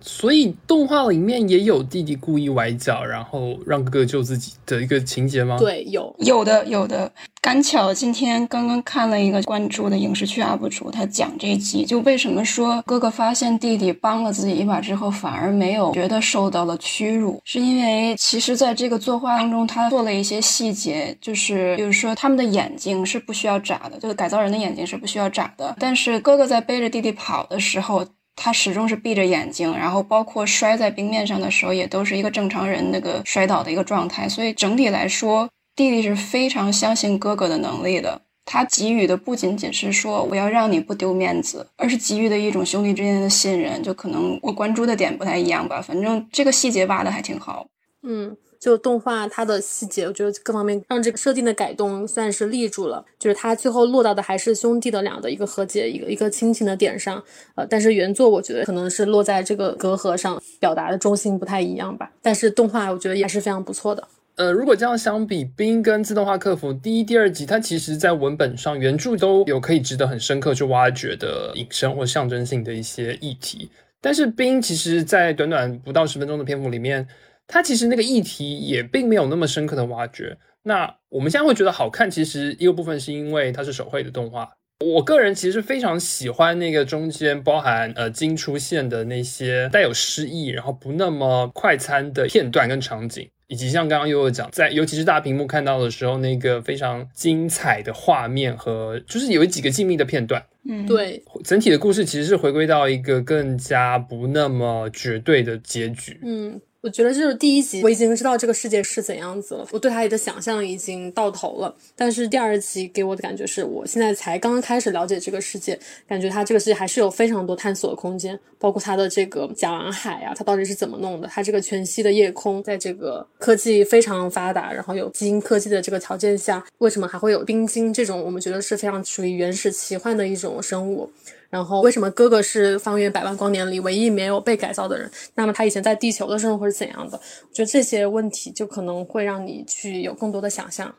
[0.00, 28.06] 所以动画里面也有弟弟故意崴脚，然后让哥哥救自己的一个情节吗？，对，有有的有的，赶巧今天刚刚看了一个关注的影视剧 UP 主，他讲这一集，就为什么说哥哥发现弟弟帮了自己一把之后，反而没有觉得受到了屈辱，是因为其实在这个作画当中，他做了一些细节，就是比如说他们的眼睛是不需要眨的，就是改造人的眼睛是不需要眨的，但是哥哥在背着弟弟跑的时候。
[28.36, 34.28] 他始终是闭着眼睛，然后包括摔在冰面上的时候，也都是一个正常人那个摔倒的一个状态。
[34.28, 38.20] 所以整体来说，弟弟是非常相信哥哥的能力的。
[38.44, 43.82] 他给予的不仅仅是说我要让你不丢面子，而是给予的一种兄弟之间的信任。
[43.82, 47.66] 就可能我关注的点不太一样吧，反正这个细节挖的还挺好。
[48.04, 48.36] 嗯，
[48.66, 53.04] 就动画它的细节，我觉得各方面让这个设定的改动算是立住了。
[53.16, 57.22] 就是它最后落到的还是兄弟的俩的一个和解，一个一个亲情的点上。
[57.54, 62.10] 呃，但是原作我觉得可能是落在这个隔阂上，表达的中心不太一样吧。
[62.20, 64.02] 但是动画我觉得也是非常不错的。
[64.34, 73.70] 呃，如果这样相比，《冰》跟《自动化客服》第一、第二集，它其实在文本上原著都有可以值得很深刻去挖掘的隐身或象征性的一些议题。
[74.00, 77.06] 但是《冰》其实，在短短不到十分钟的篇幅里面，
[77.46, 80.36] 它其实那个议题也并没有那么深刻的挖掘。
[80.62, 84.50] 那我们现在会觉得好看，其实一个部分是因为它是手绘的动画。
[84.84, 106.20] 我个人其实非常喜欢那个中间包含呃金出现的那些带有诗意，然后不那么快餐的片段跟场景，以及像刚刚悠悠讲，在尤其是大屏幕看到的时候，那个非常精彩的画面和就是有几个静谧的片段，嗯，，对，整体的故事其实是回归到一个更加不那么绝对的结局。
[106.22, 111.74] 嗯，我觉得就是第一集我已经知道这个世界是怎样子了，我对它的想象已经到头了。
[111.96, 121.26] 但是第二集给我的感觉是我现在才刚刚开始了解这个世界，感觉它这个世界还是有非常多探索的空间，包括它的这个甲烷海啊，它到底是怎么弄的？
[121.26, 131.10] 它这个全息的夜空，在这个科技非常发达，然后有基因科技的这个条件下，为什么还会有冰晶这种我们觉得是非常属于原始奇幻的一种生物？
[131.50, 135.10] 然后为什么哥哥是方圆百万光年里唯一没有被改造的人？
[135.34, 137.16] 那么他以前在地球的生活是怎样的？
[137.18, 140.94] 我觉得这些问题就可能会让你去有更多的想象。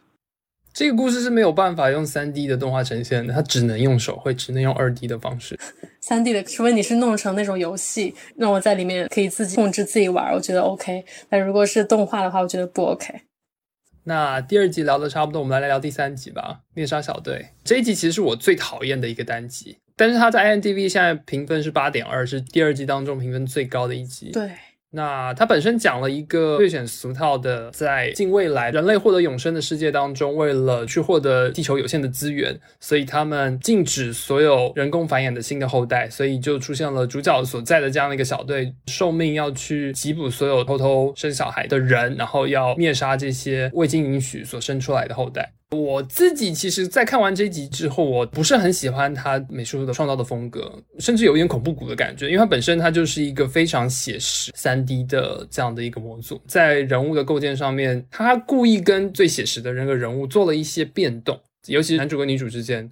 [0.73, 5.59] 这个故事是没有办法用三 D 的动画呈现的，它只能用手绘，只能用二 D 的方式。
[6.01, 11.03] 三 D 的，除非你是弄成那种游戏，让我在里面可以自己控制自己玩，我觉得 OK。
[11.29, 13.21] 但如果是动画的话，我觉得不 OK。
[14.03, 16.59] 那第二集聊的差不多，我们来聊聊第三集吧。
[16.75, 24.29] 猎杀小队这一集其实是我最讨厌的一个单集，但是它在 IMDB 现在评分是八点二，是第二季当中评分最高的一集。
[24.31, 24.51] 对，
[24.91, 45.53] 那它本身讲了一个略显俗套的，在近未来人类获得永生的世界当中，为了去获得地球有限的资源，所以他们禁止所有人工繁衍的新的后代，所以就出现了主角所在的这样的一个小队，受命要去缉捕所有偷偷生小孩的人，然后要灭杀这些未经允许所生出来的后代。
[45.71, 62.89] 我自己其实，在看完这集之后，我不是很喜欢他美术的创造的风格，甚至有一点恐怖谷的感觉，因为它本身它就是一个非常写实三 D 的这样的一个模组，在人物的构建上面，他故意跟最写实的那个人物做了一些变动，尤其是男主跟女主之间。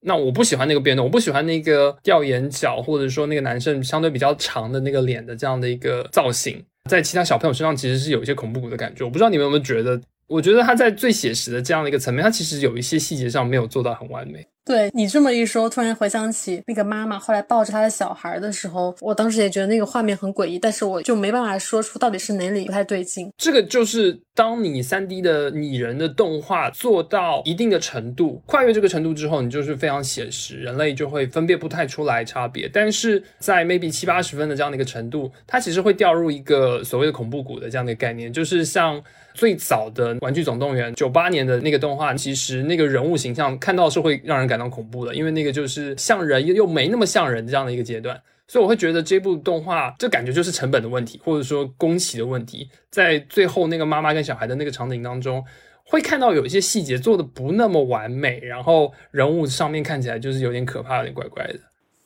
[0.00, 9.04] 那我不喜欢那个变动，我不喜欢那个吊眼角，或者说那个男生相对比较长的那个脸的这样的一个造型，在其他小朋友身上其实是有一些恐怖谷的感觉。
[9.04, 10.00] 我不知道你们有没有觉得？
[10.28, 14.46] 我觉得他在最写实的这样的一个层面，他其实有一些细节上没有做到很完美。
[14.68, 23.32] 对你这么一说，突然回想起那个妈妈后来抱着她的小孩的时候，我当时也觉得那个画面很诡异，但是我就没办法说出到底是哪里不太对劲。
[23.38, 32.68] 这个就是当你三 D 的拟人的动画做到一定的程度，跨越这个程度之后，你就是非常写实，人类就会分辨不太出来差别。
[32.70, 39.02] 但是在 maybe 七八十分的这样的一个程度，它其实会掉入一个所谓的恐怖谷的这样的概念，就是像。
[39.34, 55.44] 最早的《玩具总动员》九八年的那个动画，其实那个人物形象看到是会让人感到恐怖的，因为那个就是像人又又没那么像人这样的一个阶段，所以我会觉得这部动画这感觉就是成本的问题，或者说工期的问题，在最后那个妈妈跟小孩的那个场景当中，
[55.84, 61.60] 会看到有一些细节做的不那么完美，然后人物上面看起来就是有点可怕，有点怪怪的。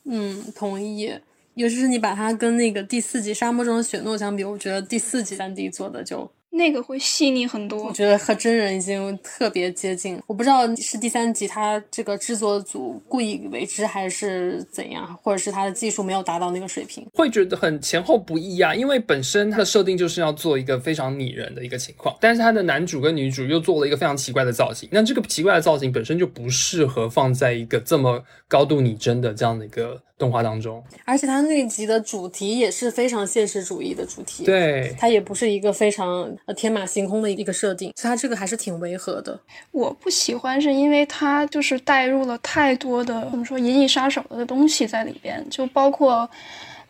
[0.05, 1.11] 嗯，同意。
[1.55, 7.87] 尤其是你把它跟那个第四集《沙漠中的雪诺》相比，我觉得第四集三 D 做的就那个会细腻很多。
[7.87, 10.21] 我觉得和真人已经特别接近。
[10.27, 18.75] 我不知道是第三集他这个制作组故意为之，还是怎样，或者是他的技术没有达到那个水平，会觉得很前后不一啊。
[18.75, 24.87] 因为本身它的设定就是要做一个非常拟人的一个情况，但是它的男主跟女主又做了一个非常奇怪的造型。
[24.91, 30.83] 那这个奇怪的造型本身就不适合放在一个这么高度拟真的这样的一个动画当中。
[31.05, 39.39] 而且它那一集的主题也是非常现实主义的主题，，对，它也不是一个非常呃天马行空的一个设定，所以它这个还是挺违和的。
[39.71, 46.29] 我不喜欢是因为它就是带入了太多的怎么说《银翼杀手》的东西在里边，就包括。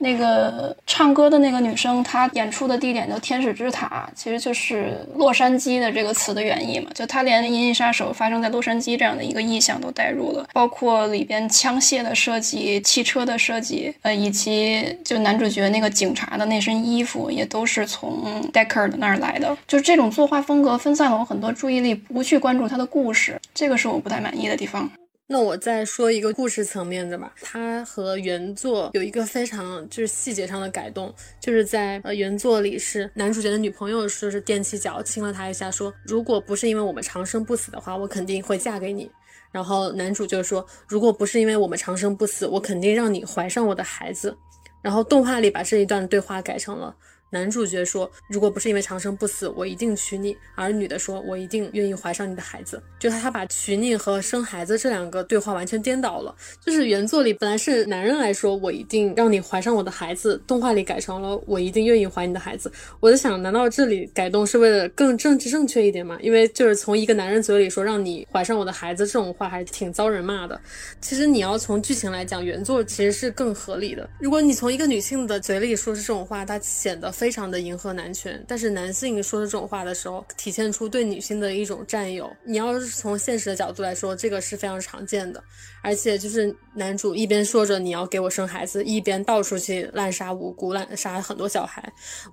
[0.03, 6.91] 那个唱歌的那个女生，她演出的地点叫天使之塔，其实就是洛杉矶的这个词的原意嘛。
[6.93, 19.57] 就她连《银翼杀手》发生在洛杉矶这样的一个意象都带入了，包括里边枪械的设计、汽车的设计，呃，以及就男主角那个警察的那身衣服，也都是从 Decker 的那儿来的。
[19.65, 24.91] 就是这种作画风格分散了我很多注意力，不去关注他的故事，这个是我不太满意的地方。
[25.25, 39.09] 那我再说一个故事层面的吧，它和原作有一个非常就是细节上的改动，就是在呃原作里是男主角的女朋友说是踮起脚亲了他一下，说如果不是因为我们长生不死的话，我肯定会嫁给你。
[39.51, 44.35] 然后男主就说，如果不是因为我们长生不死，我肯定让你怀上我的孩子。
[44.81, 46.93] 然后动画里把这一段对话改成了。
[47.33, 56.35] 男主角说：“如果不是因为长生不死，我一定娶你。”而女的说：“我一定愿意怀上你的孩子。”就他他把娶你和生孩子这两个对话完全颠倒了。
[56.63, 62.71] 就是原作里本来是男人来说：“我一定让你怀上我的孩子。”动画里改成了：“我一定愿意怀你的孩子。”
[63.01, 66.19] 我在想，难道这里改动是为了更政治正确一点吗？
[66.21, 70.61] 因为就是从一个男人嘴里说让你怀上我的孩子这种话，还挺遭人骂的。
[71.01, 74.07] 其实你要从剧情来讲，原作其实是更合理的。
[74.19, 82.29] 如果你从一个女性的嘴里说出这种话，它显得非常的迎合男权；但是男性说出这种话的时候，体现出对女性的一种占有。
[82.43, 85.41] 你要是从现实的角度来说，这个是非常常见的。
[85.81, 91.81] 而且就是男主一边说着你要给我生孩子，一边到处去滥杀无辜、滥杀很多小孩。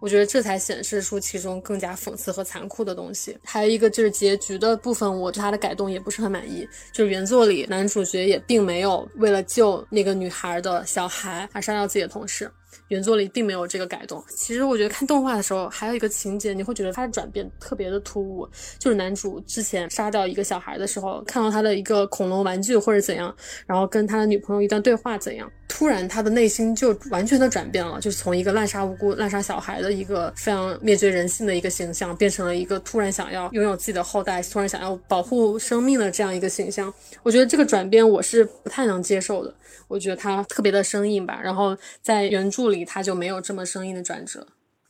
[0.01, 3.39] 我觉得这才显示出其中更加讽刺和残酷的东西。
[3.45, 6.69] 还有一个就是结局的部分，我对他的改动也不是很满意。
[6.93, 12.51] 就是原作里男主角也并没有为了救那个女孩的小孩而杀掉自己的同事。
[12.91, 14.23] 原作里并没有这个改动。
[14.29, 23.35] 其实我觉得看动画的时候，还有一个情节，你会觉得他的转变特别的突兀，就是男主之前杀掉一个小孩的时候，看到他的一个恐龙玩具或者怎样，
[23.67, 36.93] 然后跟他的女朋友一段对话怎样，突然他的内心就完全的转变了，就是从一个滥杀无辜、滥杀小孩的一个非常灭绝人性的一个形象，变成了一个突然想要拥有自己的后代、突然想要保护生命的这样一个形象。
[37.23, 39.55] 我觉得这个转变我是不太能接受的。
[39.87, 44.47] 我觉得他特别的生硬吧，然后在原著里他就没有这么生硬的转折。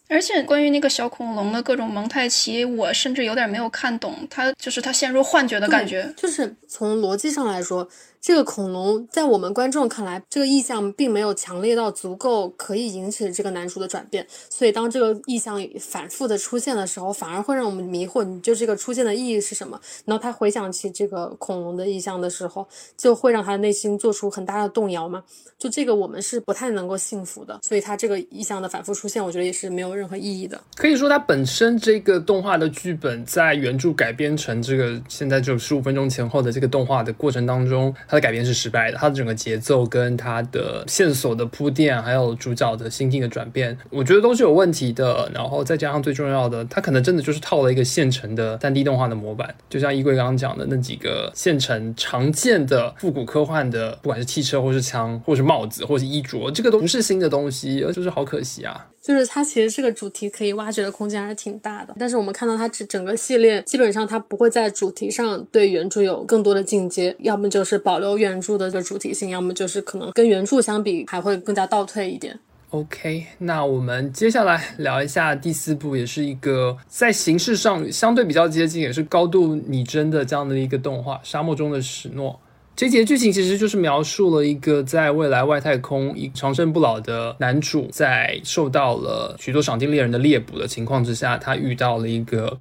[0.09, 6.13] 而且关于那个小恐龙的各种蒙太奇，我甚至有点没有看懂，他就是他陷入幻觉的感觉。
[6.17, 7.89] 就是从逻辑上来说，
[8.21, 14.27] 这个恐龙在我们观众看来，这个意象并没有强烈到足够可以引起这个男主的转变。
[14.51, 19.81] 所以当这个意象反复的出现的时候，反而会让我们迷惑，你就这个出现的意义是什么？
[20.05, 25.25] 然后他回想起这个恐龙的意象的时候，就会让他内心做出很大的动摇嘛。
[25.59, 27.59] 就这个我们是不太能够信服的。
[27.63, 30.61] 所以他这个意象的反复出现，我觉得也是没有任何意义的。
[30.77, 38.99] 可以说，它本身这个动画的剧本在原著改编成这个现在就十五分钟前后的这个动画的过程当中，它的改编是失败的。
[38.99, 45.31] 它的整个节奏跟它的线索的铺垫，还有主角的心境的转变，我觉得都是有问题的。
[45.33, 58.89] 然后再加上最重要的，它可能真的就是套了一个现成的三 D 动画的模板，就像衣柜刚刚讲的那几个现成常见的复古科幻的，不管是汽车或是枪，或是帽子，或是衣着，这个都不是新的东西，就是好可惜啊。
[59.03, 72.39] 就是它其实这个主题可以挖掘的空间还是挺大的，但是我们看到它整整个系列基本上它不会在主题上对原著有更多的进阶，要么就是保留原著的这主题性，要么就是可能跟原著相比还会更加倒退一点。
[72.71, 82.33] OK，那我们接下来聊一下第四部，也是一个在形式上相对比较接近，也是高度拟真的这样的一个动画《沙漠中的史诺》。
[82.81, 92.59] 这集的剧情其实就是描述了一个在未来外太空一长生不老的男主，在受到了许多赏金猎人的猎捕的情况之下，他遇到了一个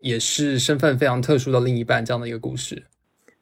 [0.00, 2.84] 也是身份非常特殊的另一半这样的一个故事。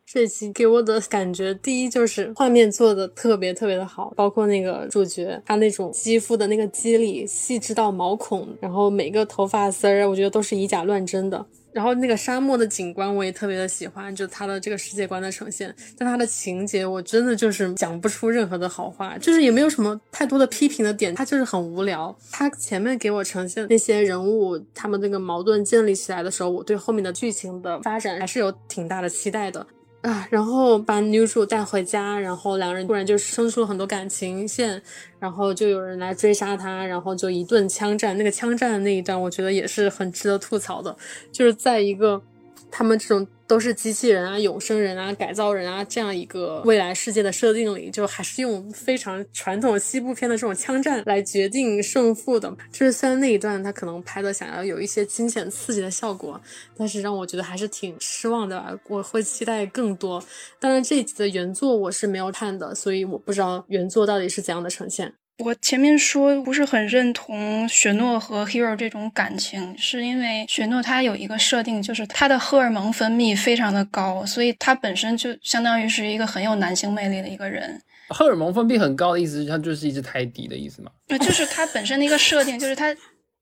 [0.05, 11.47] 这期给我的感觉，第一就是画面做的特别特别的好，包括那个主角他那种肌肤的那个肌理细致到毛孔，然后每个头发丝儿，我觉得都是以假乱真的。
[11.73, 22.15] 然后那个沙漠的景观我也特别的喜欢，就它的这个世界观的呈现，但它的情节我真的就是讲不出任何的好话，就是也没有什么太多的批评的点，它就是很无聊。
[22.31, 29.67] 它前面给我呈现那些人物他们那个矛盾建立起来的时候，我对后面的剧情的发展还是有挺大的期待的。
[30.03, 34.83] 啊，然后把女主带回家，然后两人突然就生出了很多感情线，
[35.21, 38.19] 然后就有人来追杀他，然后就一顿枪战。
[38.19, 40.97] 那个枪战的那一段，我觉得也是很值得吐槽的，
[41.31, 42.21] 就是在一个
[42.69, 52.51] 他们这种都是机器人啊、永生人啊、改造人啊这样一个未来世界的设定里，就还是用非常传统西部片的这种枪战来决定胜负的。
[52.71, 56.41] 就是虽然那一段他可能拍的想要有一些惊险刺激的效果，
[56.79, 58.81] 但是让我觉得还是挺失望的。
[58.89, 60.25] 我会期待更多。
[60.59, 65.13] 当然这一集的原作我是没有看的，所以我不知道原作到底是怎样的呈现。
[65.45, 77.83] 我前面说不是很认同雪诺和 Hero 这种感情，是因为雪诺他有一个设定，就是他的荷尔蒙分泌非常的高，所以他本身就相当于是一个很有男性魅力的一个人。
[78.09, 80.93] 荷尔蒙分泌很高的意思是他就是一只泰迪的意思吗？
[81.09, 82.95] 对，就是他本身的一个设定，就是他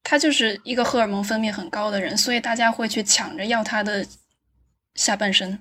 [0.03, 4.07] 他就是一个荷尔蒙分泌很高的人，所以大家会去抢着要他的
[4.94, 5.59] 下半身，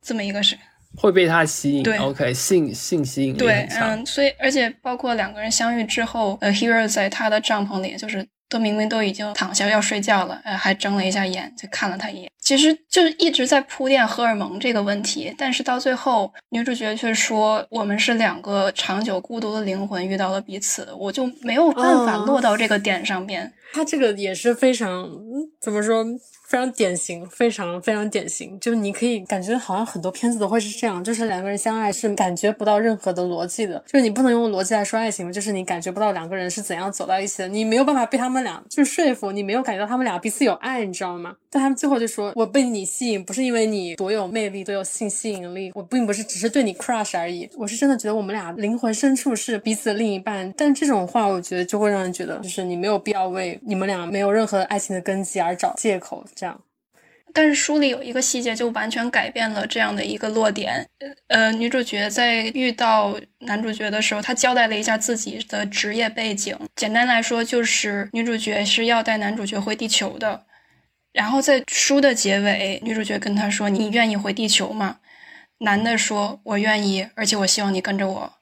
[0.00, 0.56] 这么一个是。
[0.96, 3.66] 会被他吸引，对，OK，性性吸引力对。
[3.80, 12.30] 嗯，所以而且包括两个人相遇之后，呃，Hero 在他的帐篷里，就是都明明都已经躺下要睡觉了，呃，还睁了一下眼，就看了他一眼。
[12.40, 23.52] 其实就是一直在铺垫荷尔蒙这个问题，但是到最后，女主角却说我们是两个长久孤独的灵魂遇到了彼此，我就没有办法哦落到这个点上边。
[23.72, 26.04] 他这个也是非常嗯怎么说，
[26.50, 28.58] 非常典型，非常非常典型。
[28.58, 41.36] 就是你可以感觉好像很多片子都会是这样，就是两个人相爱是感觉不到任何的逻辑的，就是你不能用逻辑来说爱情，就是你感觉不到两个人是怎样走到一起的，你没有办法被他们俩就说服，你没有感觉到他们俩彼此有爱，你知道吗？
[41.52, 50.52] 但他们最后就说，我被你吸引不是因为你多有魅力，多有性吸引力，我并不是只是对你 crush 而已，我是真的觉得我们俩灵魂深处是彼此的另一半。
[50.56, 56.58] 但这种话，我觉得就会让人觉得，就是你没有必要为你们俩没有任何爱情的根基而找借口，这样。
[57.32, 60.84] 但是书里有一个细节，就完全改变了这样的一个落点。
[61.28, 66.58] 呃，女主角在遇到男主角的时候，她交代了一下自己的职业背景。
[66.74, 70.44] 简单来说，就是女主角是要带男主角回地球的。
[71.12, 74.98] 然后在书的结尾，女主角跟他说：“你愿意回地球吗？”
[75.62, 78.32] 男的说：“我愿意，而且我希望你跟着我。”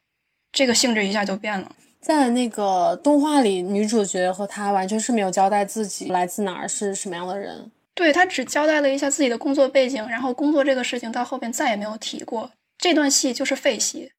[0.53, 1.73] 这个性质一下就变了。
[2.01, 7.71] 在那个动画里，女主角和他完全是没有交代自己来自哪儿，是什么样的人。
[7.99, 12.49] 对他只交代了一下自己的工作背景，然后工作这个事情到后边再也没有提过。
[12.79, 14.13] 这段戏就是废戏。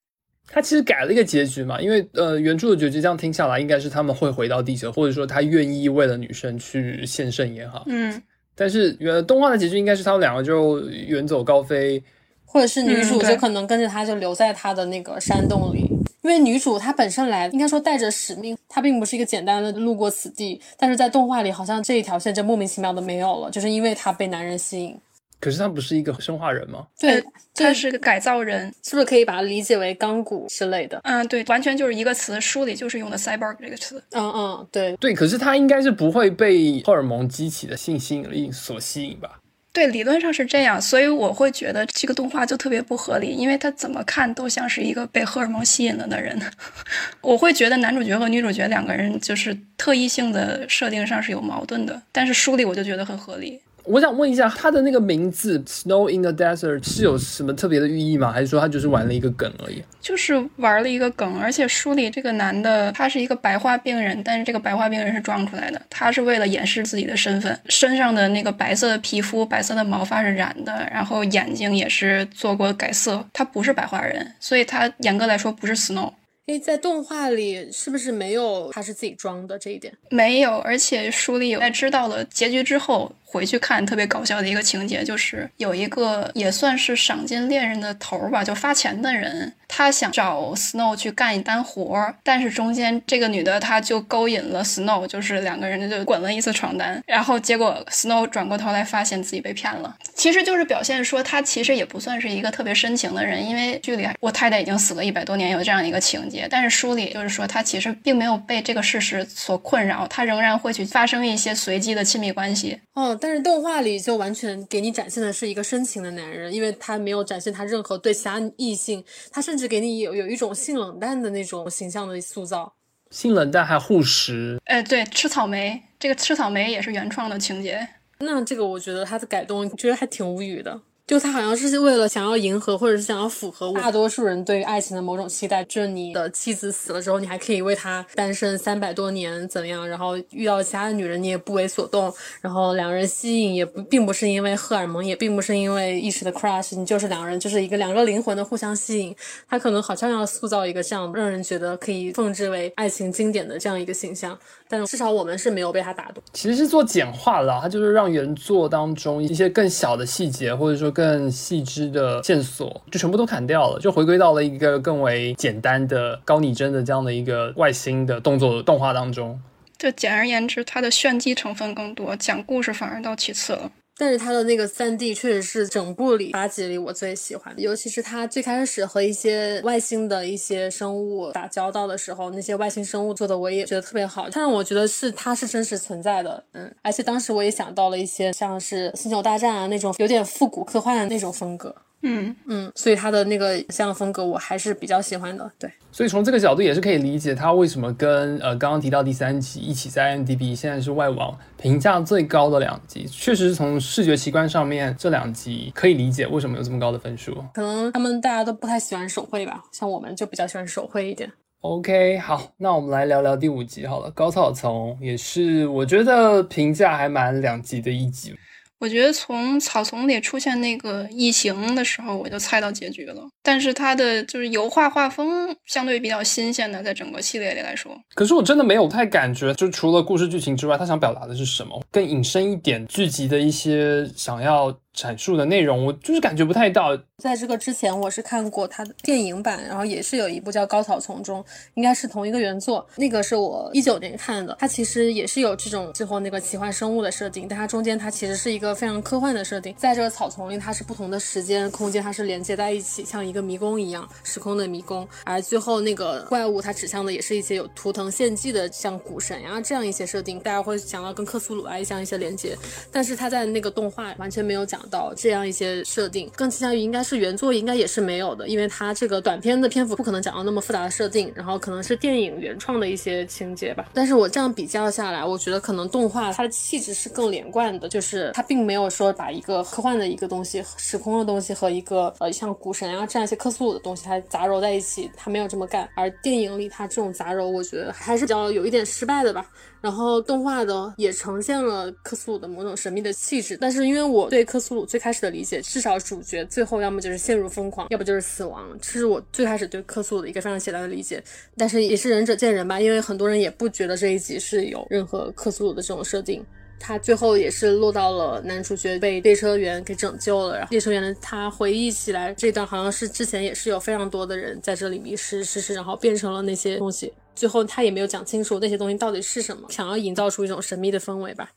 [0.46, 7.86] 他其实改了一个结局嘛，因为呃，原著的结局这样听下来，应该是他们会回到地球，或者说他愿意为了女生去献身也好。
[7.88, 8.22] 嗯，
[8.54, 12.04] 但是原动画的结局应该是他们两个就远走高飞，
[12.52, 15.88] 或者是女主就可能跟着他就留在他的那个山洞里，
[16.22, 24.98] 因为女主她本身来应该说带着使命，她并不是一个简单的路过此地，但是在动画里好像这一条线就莫名其妙的没有了，就是因为她被男人吸引。
[25.42, 26.86] 可是他不是一个生化人吗？
[27.00, 27.22] 对呃，
[27.54, 28.70] 这他是个改造人。
[28.84, 31.00] 是不是可以把它理解为钢骨之类的？
[31.06, 34.04] 嗯，对，完全就是一个词，书里就是用的 cyborg 这个词。
[34.12, 39.40] 嗯嗯，对，对，可是他应该是不会被荷尔蒙激起的性吸引力所吸引吧？
[39.80, 46.38] 对，理论上是这样，所以我会觉得这个动画就特别不合理，因为他怎么看都像是一个被荷尔蒙吸引了的人。
[47.22, 53.62] 我会觉得男主角和女主角两个人就是特异性的设定上是有矛盾的，但是书里我就觉得很合理。
[53.90, 58.32] 我想问一下，他的那个名字 “Snow in the Desert” 是有什么特别的寓意吗？
[58.32, 59.82] 还是说他就是玩了一个梗而已？
[60.00, 76.14] 就是玩了一个梗，而且书里这个男的他是一个白化病人，但是这个白化病人是装出来的，他是为了掩饰自己的身份，身上的那个白色的皮肤、白色的毛发是染的，然后眼睛也是做过改色，他不是白化人，所以他严格来说不是 Snow。
[76.46, 79.94] 因为在动画里是不是没有他是自己装的这一点？
[80.10, 112.80] 没有，而且书里有在知道了结局之后回去看，特别搞笑的一个情节，就是有一个也算是赏金猎人的头儿吧，就发钱的人，他想找 Snow 去干一单活儿，但是中间这个女的她就勾引了 Snow，就是两个人就滚了一次床单，然后结果 Snow 转过头来发现自己被骗了，其实就是表现说他其实也不算是一个特别深情的人，因为剧里我太太已经死了一百多年，有这样一个情节，但是书里就是说他其实并没有被这个事实所困扰，他仍然会去发生一些随机的亲密关系。
[112.96, 122.74] 哦，但是动画里就完全给你展现的是一个深情的男人，因为他没有展现他任何对其他异性，他甚至给你有有一种性冷淡的那种形象的塑造。
[123.12, 127.88] 性冷淡还护食，哎，对，吃草莓，这个吃草莓也是原创的情节。
[128.20, 130.80] 那这个我觉得他的改动，觉得还挺无语的。
[131.10, 149.16] 就他好像是为了想要迎合，或者是想要符合大多数人对于爱情的某种期待，就是你的妻子死了之后，你还可以为他单身三百多年怎样，然后遇到其他的女人你也不为所动，然后两人吸引也不并不是因为荷尔蒙，也并不是因为一时的 crush，你就是两人就是一个两个灵魂的互相吸引。
[149.50, 154.38] 他可能好像要塑造一个这样让人觉得可以奉之为爱情经典的这样一个形象，
[154.70, 156.24] 但至少我们是没有被他打动。
[156.32, 169.42] 其实是做简化了啦，它就是让原作当中一些更小的细节，或者说更细致的线索就全部都砍掉了，就回归到了一个更为简单的高拟真的这样的一个外星的动作动画当中。
[169.78, 173.72] 就简而言之，它的炫技成分更多，讲故事反而到其次了。
[174.00, 191.76] 但是他的那个三 D 确实是整部里八集里我最喜欢的，尤其是他最开始和一些外星的一些生物打交道的时候，那些外星生物做的我也觉得特别好，它让我觉得是它是真实存在的，嗯，而且当时我也想到了一些像是星球大战啊那种有点复古科幻的那种风格。
[192.02, 195.52] 嗯嗯，所以他的那个像风格我还是比较喜欢的。
[195.60, 203.06] 对，所以从这个角度也是可以理解他为什么跟呃刚刚提到第三集一起在 IMDB 现在是外网评价最高的两集。
[203.06, 207.36] 确实是从视觉奇观上面这两集可以理解为什么有这么高的分数。
[207.54, 211.30] 可能他们大家都不太喜欢手绘吧，像我们就比较喜欢手绘一点。
[211.62, 214.10] OK，好，那我们来聊聊第五集好了。
[214.12, 218.34] 高草丛也是我觉得评价还蛮两极的一集。
[218.80, 223.16] 我觉得从草丛里出现那个异形的时候，我就猜到结局了。
[223.44, 227.92] 但是它的就是油画画风相对比较新鲜的，在整个系列里来说。
[228.16, 231.84] 可是我真的没有太感觉，就除了故事剧情之外，他想表达的是什么？
[231.92, 234.76] 更引申一点，剧集的一些想要。
[235.00, 236.90] 阐述的内容，我就是感觉不太到。
[237.20, 241.42] 在这个之前，我是看过他的电影版，然后也是有一部叫《高草丛中》，
[241.76, 242.86] 应该是同一个原作。
[242.98, 249.74] 那个是我一九年看的，它其实也是有这种最后那个奇幻生物的设定，但它中间它其实是一个非常科幻的设定。
[249.78, 255.08] 在这个草丛里，它是不同的时间空间，它是连接在一起，像一个迷宫一样，时空的迷宫。
[255.24, 262.58] 而最后那个怪物，它指向的也是一些有图腾献祭的，像古神呀这样一些设定，大家会想到跟克苏鲁啊这样一些连接。
[262.92, 264.80] 但是它在那个动画完全没有讲。
[264.90, 273.90] 到这样一些设定，更倾向于应该是原作应该也是没有的，因为它这个短片的篇幅不可能讲到那么复杂的设定，然后可能是电影原创的一些情节吧。
[273.94, 285.88] 但是我这样比较下来，我觉得可能动画它的气质是更连贯的，就是它并没有说把一个科幻的一个东西、时空的东西和一个呃像古神啊这样一些克苏鲁的东西它杂糅在一起，它没有这么干。
[285.96, 289.46] 而电影里它这种杂糅，我觉得还是比较有一点失败的吧。
[289.82, 301.24] 然后动画的也呈现了克苏鲁的某种神秘的气质，但是因为我对克苏鲁最开始的理解，至少主角最后要么就是陷入疯狂，要不就是死亡，这是我最开始对克苏鲁的一个非常简单的理解。
[301.58, 306.46] 但是也是仁者见仁吧，因为很多人也不觉得这一集是有任何克苏鲁的这种设定。
[306.82, 317.12] 他最后也是落到了男主角被列车员给拯救了，然后列车员呢，他回忆起来这段好像是之前也是有非常多的人在这里迷失失失，然后变成了那些东西。
[317.40, 321.50] 最后他也没有讲清楚那些东西到底是什么，想要营造出一种神秘的氛围吧。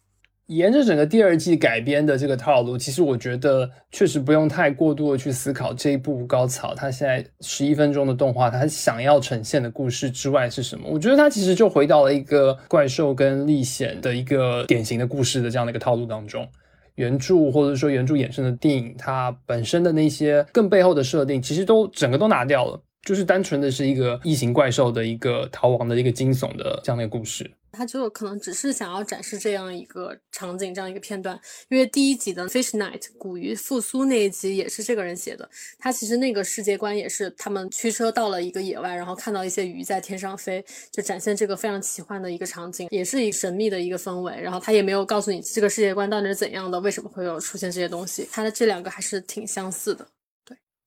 [0.46, 10.88] 沿着整个第二季改编的这个套路，其实我觉得确实不用太过度的去思考这一部高潮，它现在十一分钟的动画，它想要呈现的故事之外是什么？
[10.88, 16.46] 我觉得它其实就回到了一个怪兽跟历险的一个典型的故事的这样的一个套路当中。
[16.94, 22.80] 原著或者说原著衍生的电影，它本身的那些更背后的设定，其实都整个都拿掉了。
[23.04, 31.38] 就是单纯的是一个异形怪兽的一个逃亡的一个惊悚的这样的一个故事，他就可能只是想要展示这样一个场景，这样一个片段。
[31.68, 35.48] 因为第一集的 Fish Night 古鱼复苏那一集也是这个人写的，
[35.78, 44.32] 他其实那个世界观也是他们驱车到了一个野外，然后看到一些鱼在天上飞，就展现这个非常奇幻的一个场景，也是一神秘的一个氛围。
[44.40, 50.06] 然后他也没有告诉你这个世界观到底是怎样的，为什么会有出现这些东西，他的这两个还是挺相似的。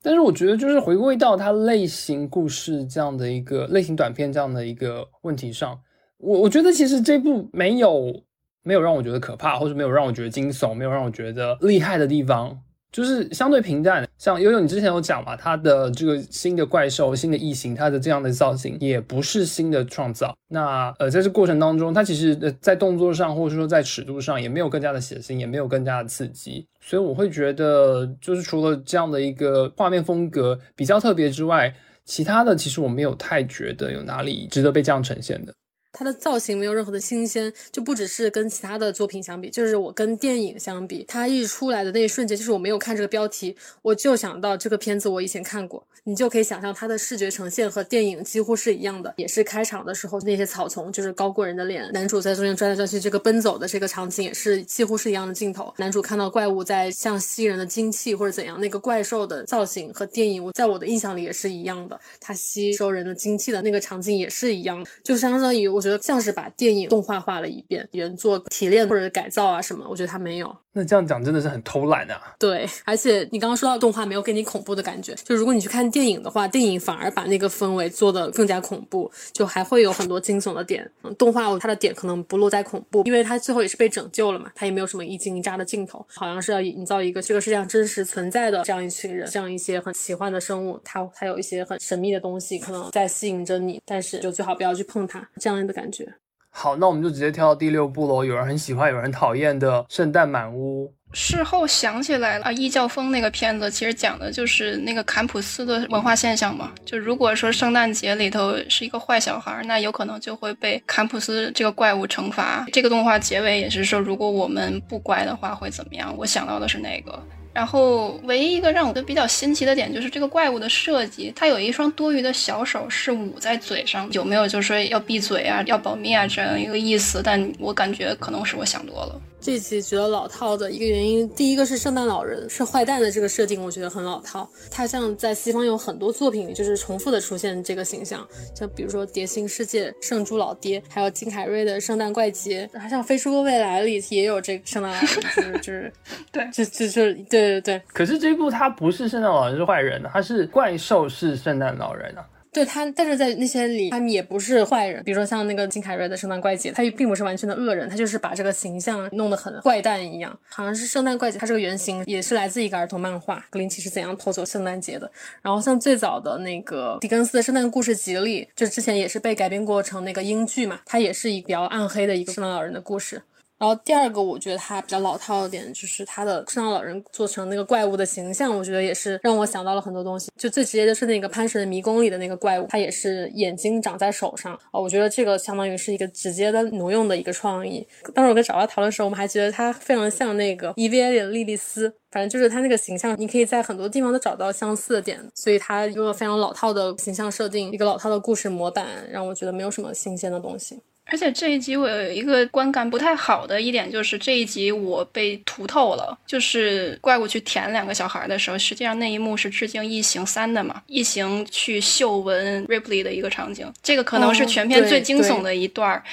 [0.05, 5.75] 但是我觉得，就是回归到它类型故事这样的一个类型短片这样的一个问题上，
[6.17, 8.13] 我我觉得其实这部没有
[8.61, 12.55] 没有让我觉得可怕，或者没有让我觉得惊悚，没有让我觉得厉害的地方。
[12.95, 20.33] 就是相对平淡，像悠悠你之前有讲嘛，它的这个新的怪兽、新的异形，它的这样的造型也不是新的创造。
[20.47, 26.65] 那呃，在这过程当中，它其实呃在动作上，或者说在尺度上，也没有更加的血腥，也没有更加的刺激。
[26.79, 31.75] 所以我会觉得，就是除了这样的一个画面风格比较特别之外，
[32.05, 35.53] 其他的其实我没有太觉得有哪里值得被这样呈现的。
[35.97, 65.84] 它的造型没有任何的新鲜，就不只是跟其他的作品相比，就是我跟电影相比，它一出来的那一瞬间，就是我没有看这个标题，我就想到这个片子我以前看过，你就可以想象它的视觉呈现和电影几乎是一样的，也是开场的时候那些草丛就是高过人的脸，男主在中间转来转去，这个奔走的这个场景也是几乎是一样的镜头，男主看到怪物在像吸人的精气或者怎样，那个怪兽的造型和电影，我在我的印象里也是一样的，它吸收人的精气的那个场景也是一样，就相当于我。
[65.85, 70.57] 觉得像是把电影动画化了一遍，原作提炼或者改造啊什么，我觉得他没有。
[70.77, 72.35] 那这样讲真的是很偷懒啊！
[72.37, 80.91] 对，而且你刚刚说到动画没有给你恐怖的感觉，就如果你去看电影的话，电影反而把那个氛围做得更加恐怖，就还会有很多惊悚的点。
[81.03, 96.15] 嗯，动画它的点可能不落在恐怖，因为它最后也是被拯救了嘛，它也没有什么一惊一乍的镜头，好像是要营造一个这个世界上真实存在的这样一群人，这样一些很奇幻的生物，它它有一些很神秘的东西可能在吸引着你，但是就最好不要去碰它，这样的感觉。
[96.57, 98.23] 好，那我们就直接跳到第六部喽。
[98.23, 100.87] 有人很喜欢，有人讨厌的《圣诞满屋》。
[101.11, 106.71] 事后想起来了啊，《异教风》那个片子其实讲的就是那个坎普斯的文化现象嘛。
[106.85, 112.65] 就如果说圣诞节里头是一个坏小孩，那有可能就会被坎普斯这个怪物惩罚。
[112.71, 116.15] 这个动画结尾也是说，如果我们不乖的话会怎么样？
[116.17, 117.21] 我想到的是那个。
[117.55, 127.21] 然后，唯一一个让我觉得比较新奇的点就是这个怪物的设计，它有一双多余的小手是捂在嘴上，有没有就是说要闭嘴啊、要保密啊这样一个意思？
[127.23, 129.21] 但我感觉可能是我想多了。
[129.45, 134.49] 这集觉得老套的一个原因，第一个是圣诞老人是坏蛋的这个设定，我觉得很老套。
[134.71, 145.93] 他像在西方有很多作品里就是重复的出现这个形象，像比如说《碟心世界》圣猪老爹，还有金凯瑞的圣诞怪杰，还像《飞出个未来》里也有这个圣诞老人，就是就是
[146.33, 147.81] 对，就就就对对对。
[147.93, 152.25] 可是这一部他不是圣诞老人是坏人，他是怪兽是圣诞老人啊。
[152.55, 155.03] 对他，但是在那些里，他们也不是坏人。
[155.03, 160.39] 比如说像那个金凯瑞的圣诞怪杰，他也并不是完全的恶人，他就是把这个形象弄得很怪诞一样。
[160.47, 165.05] 好像是圣诞怪杰，他这个原型也是来自一个儿童漫画《格林奇是怎样偷走圣诞节的》。
[165.41, 173.21] 然后像最早的那个狄更斯的圣诞故事集里，就之前也是被改编过成那个英剧嘛，它也是一个比较暗黑的一个圣诞老人的故事。
[173.57, 180.29] 然后第二个，我觉得它比较老套的点，就是它的圣诞老人做成那个怪物的形象，我觉得也是让我想到了很多东西。
[180.37, 187.87] 就最直接的是那个潘神迷宫里的那个怪物，它也是眼睛长在手上哦，我觉得这个相当于是一个直接的挪用的一个创意。
[188.13, 195.19] 当时我跟找他讨论的时候，我们还觉得它非常像那个 EVA 里的莉莉丝，反正就是它那个形象，你可以在很多地方都找到相似的点。
[195.33, 200.81] 所以它用了非常老套的形象设定，一个老套的故事模板，让我觉得没有什么新鲜的东西。
[201.07, 206.17] 而且这一集我有一个观感不太好的一点，就是这一集我被涂透了。
[206.25, 216.03] 就是怪物去舔两个小孩的时候，实际上那一幕是致敬《异形三》的嘛，《异形》去嗅闻 Ripley 的一个场景，这个可能是全片最惊悚的一段儿。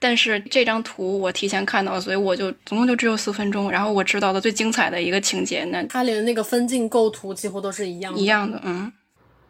[0.00, 8.92] 但是这张图我提前看到，所以我就总共就只有四分钟，然后我知道的最精彩的一个情节，那它连那个分镜构图几乎都是一样一样的，嗯。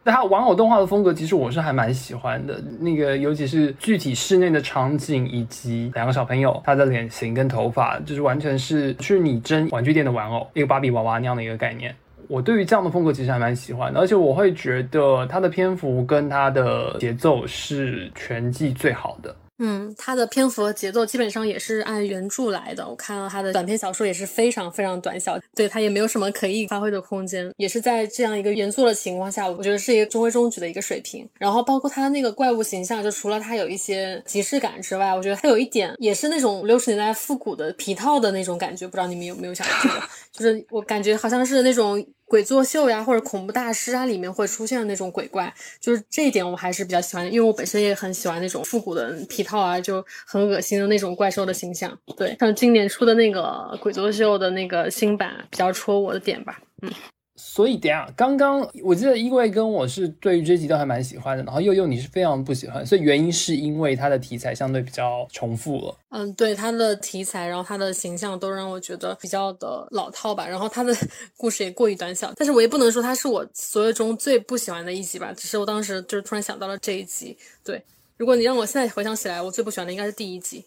[0.03, 2.59] 那它玩偶动画的风格，其实我是还蛮喜欢的。
[2.79, 11.93] 那个尤其是具体室内的场景，以及两个小朋友他的脸型跟头发，就是完全是去拟真玩具店的玩偶，一个芭比娃娃那样的一个概念。
[12.27, 19.35] 我对于这样的风格其实还蛮喜欢的，而且我会觉得它的篇幅跟它的节奏是全季最好的。
[19.63, 22.87] 嗯，它的篇幅和节奏基本上也是按原著来的。
[22.87, 31.29] 我看到它的短篇小说也是非常非常短小，对它也没有什么可以发挥的空间，也是在这样一个原作的情况下，我觉得是一个中规中矩的一个水平。
[31.37, 39.91] 然后包括它那个怪物形象，就除了它有一些即视感之外，我觉得它有一点也是那种六十年代复古的皮套的那种感觉，不知道你们有没有想过？
[40.33, 42.03] 就是我感觉好像是那种。
[42.31, 51.91] 鬼作秀呀，或者恐怖大师啊，里面会出现的那种鬼怪，就是这一点我还是比较喜欢，因为我本身也很喜欢那种复古的皮套啊，就很恶心的那种怪兽的形象。
[52.15, 56.57] 对，像今年出的那个鬼作秀的那个新版，比较戳我的点吧。
[56.83, 56.89] 嗯。
[57.35, 65.97] 所以，等下刚刚我记得，衣柜跟我是对于这集都还蛮喜欢的，然后佑佑你是非常不喜欢，所以原因是因为它的题材相对比较重复了。
[66.09, 70.95] 嗯，对，它的题材，然后它的形象都让我觉得比较的老套吧，然后它的
[71.37, 72.31] 故事也过于短小。
[72.35, 77.35] 但是我也不能说它是我所有中最不喜欢的一集吧，只是我当时就是突然想到了这一集。
[77.63, 77.81] 对，
[78.17, 80.63] 如果你让我现在回想起来，我最不喜欢的应该是第一集。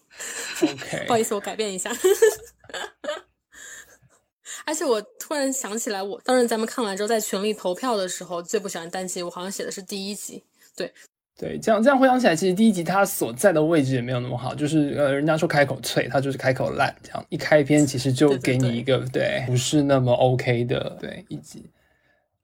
[0.63, 1.93] OK， 不好意思，我改变一下。
[4.67, 10.43] 而且我突然想起来，我当时咱们看完之后在群里投票的时候，最不喜欢单集，我好像写的是第一集。
[10.77, 10.93] 对
[11.37, 21.65] 对，这样这样回想起来，其实第一集它所在的位置也没有那么好，就是呃，人家说开口脆，它就是开口烂，这样一开篇其实就给你一个对不是那么 OK 的对一集。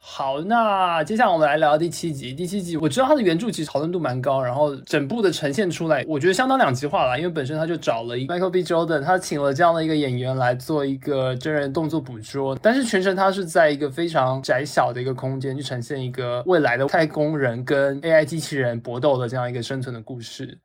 [0.03, 2.32] 好，那接下来我们来聊第七集。
[2.32, 7.18] 第七集我知道它的原著其实讨论度蛮高，然后整部的呈现出来，我觉得相当两极化了。
[7.18, 8.64] 因为本身他就找了一 Michael B.
[8.64, 20.59] Jordan，他请了这样的一个演员来做一个真人动作捕捉，但是全程他是在一个非常窄小的一个空间去呈现一个未来的太空人跟 AI 机器人搏斗的这样一个生存的故事。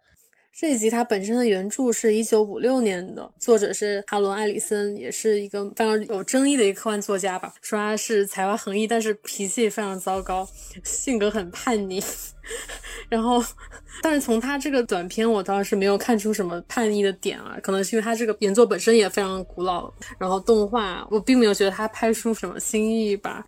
[0.58, 7.54] 这一集它本身的原著是一九五六年的，作者是哈伦·艾里森，也是一个非常有争议的一个科幻作家吧。
[7.62, 10.48] 说他是才华横溢，但是脾气非常糟糕，
[10.82, 12.02] 性格很叛逆。
[13.10, 13.44] 然后，
[14.02, 17.58] 但是从他这个短片，我倒是没有看出什么叛逆的点啊。
[17.62, 23.46] 可能是因为他这个原作本身也非常古老，然后动画我并没有觉得他拍出什么新意吧。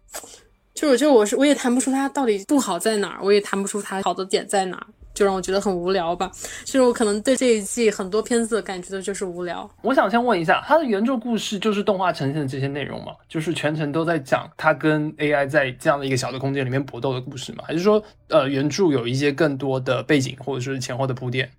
[0.73, 4.87] 就我就我是我也谈不出他到底不好在哪儿，我也谈不出他好的点在哪儿。
[5.17, 6.29] 就让我觉得很无聊吧。
[6.63, 9.67] 就是我可能对这一季很多片子的感觉的就是无聊。
[9.81, 13.13] 我想先问一下，它的原著故事就是动画呈现的这些内容吗？
[13.27, 17.63] 就是全程都在讲它跟 AI 在这样的一个小的空间里面搏斗的故事吗？
[17.65, 21.49] 还是说，呃，原著有一些更多的背景或者是前后的铺垫？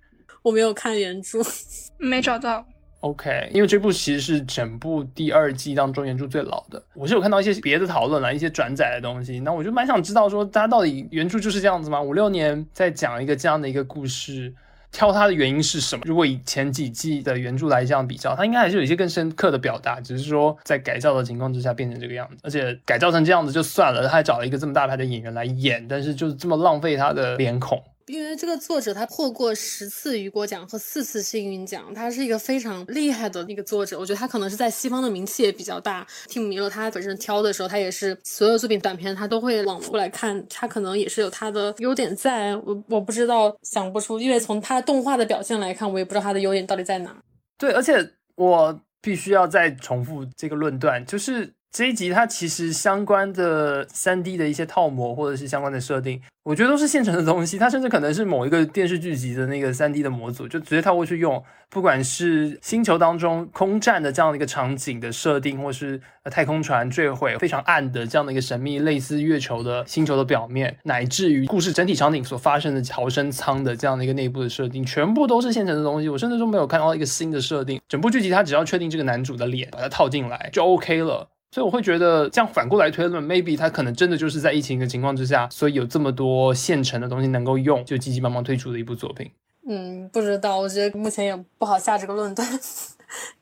[0.41, 1.39] 我没有看原著，
[1.99, 2.65] 没找到。
[3.01, 6.83] OK，因为这部其实是整部第二季当中原著最老的。
[6.93, 9.39] 我是有看到一些别的讨论啦，一些转载的东西。
[9.39, 12.01] 那我就蛮想知道说，大家到底原著就是这样子吗？
[12.01, 14.53] 五六年在讲一个这样的一个故事，
[14.91, 16.01] 挑它的原因是什么？
[16.05, 22.35] 如果以前几季的原著来这样比较，它应该还是有一些更深刻的表达，只是说在改造的情况之下变成这个样子。
[22.43, 27.81] 而且改造成这样子就算了，他还找了一个这么大牌的演员来演，但是就是这么浪费他的脸孔。
[28.09, 33.99] 因为这个作者他获过十次雨果奖和四次幸运奖，他是一个非常厉害的那个作者。
[33.99, 36.05] 我觉得他可能是在西方的名气也比较大。
[36.27, 42.55] 听米勒他本身挑的时候，他也是所有作品短片他都会往过来看，他可能也是有他的优点在。
[42.57, 47.15] 我我不知道想不出，因为从他动画的表现来看，我也不知道他的优点到底在哪。
[47.59, 51.53] 对，而且我必须要再重复这个论断，就是。
[51.71, 57.59] 这一集它其实相关的三 D 的一些套模或者是相关的设定，我觉得都是现成的东西。
[57.59, 61.41] 它甚至可能是某一个电视剧集的那个三 D 的模组，就直接套过去用。
[61.69, 66.01] 不管是星球当中空战的这样的一个场景的设定，或是
[66.31, 76.09] 太空船坠毁非常暗的这样的一个神秘类似月球的星球的表面，乃至于故事整体场景所发生的逃生舱的这样的一个内部的设定，全部都是现成的东西。
[76.09, 77.79] 我甚至都没有看到一个新的设定。
[77.87, 81.29] 整部剧集它只要确定这个男主的脸，把它套进来就 OK 了。
[81.51, 89.31] 所以我会觉得，这样反过来推论，maybe 他可能真的就是在疫情的情况之下，所以有这么多现成的东西能够用，就急急忙忙推出的一部作品。
[89.67, 92.47] 嗯，不知道，我觉得目前也不好下这个论断。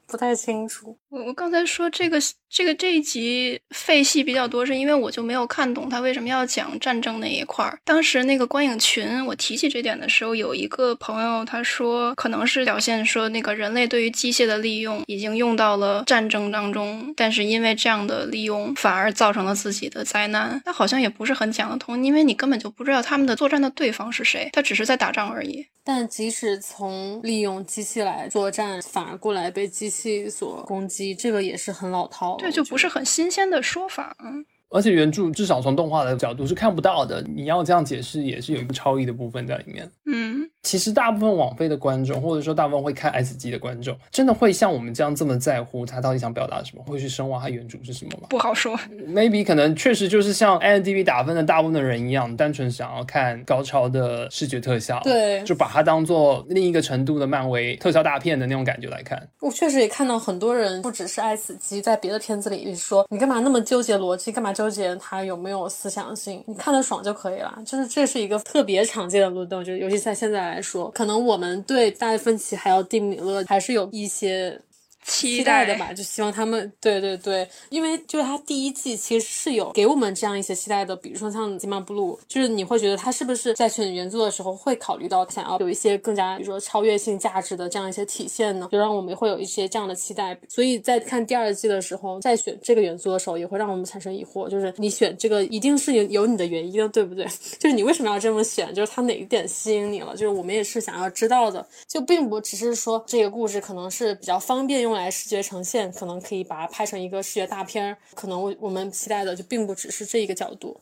[0.07, 0.97] 不太清楚。
[1.09, 2.17] 我我刚才说这个
[2.49, 7.77] 这个这一集废戏比较多，是因为我就没有看懂他为什么要讲战争那一块儿。
[7.83, 20.61] 当时那个观影群，我提起这点的时候，有一个朋友他说，可能是表现说那个人类对于机械的利用已经用到了战争当中，但是因为这样的利用反而造成了自己的灾难。
[20.65, 25.65] 那好像也不是很讲得通，因为你根本就不知道他们的作战的对方是谁，他只是在打仗而已。
[25.83, 29.96] 但即使从利用机器来作战，反而过来被机器
[30.29, 34.15] 所攻击，这个也是很老套，对，就不是很新鲜的说法。
[34.23, 34.45] 嗯。
[34.69, 39.89] 而且原著至少从动画的角度是看不到的，你要这样解释也是有一个超译的部分在里面。
[40.05, 48.27] 嗯，其实大部分网飞的观众，或者说大部分会看 S 级的观众，真的会像我们这样这么在乎他到底想表达什么，会去深挖他原著是什么吗？
[48.29, 59.27] 不好说，maybe 可能确实就是像 n d b 打分的大部分的人一样，单纯想要看高超的视觉特效，对，就把它当做另一个程度的漫威特效大片的那种感觉来看。
[59.39, 65.37] 我确实也看到很多人，不只是 S 级，在别的片子里说，你干嘛那么纠结逻辑，干嘛纠结他有。
[65.37, 67.57] 没有思想性，你看得爽就可以了。
[67.65, 74.59] 就是这是一个特别常见的漏洞，就是尤其在现在来说，可能我们对达芬奇还有蒂米勒还是有一些。
[75.07, 88.67] 期待的吧，就希望他们对对对，因为就是他第一季其实是有给我们这样一些期待的，比如说像《金马布鲁》，就是你会觉得他是不是在选原作的时候会考虑到想要有一些更加比如说超越性价值的这样一些体现呢？
[88.69, 90.37] 就让我们会有一些这样的期待。
[90.49, 97.25] 所以在看第二季的时候，在选这个元素的时候，也会让我们产生疑惑，就是你选这个一定是有有你的原因的，对不对？
[97.57, 98.73] 就是你为什么要这么选？
[98.75, 100.11] 就是他哪一点吸引你了？
[100.11, 104.96] 就是我们也是想要知道的，就并不只是说这个故事可能是比较方便用。
[104.97, 107.97] 来视觉呈现，可能可以把它拍成一个视觉大片儿。
[108.15, 110.81] 可能我我们期待的就并不只是这一个角度。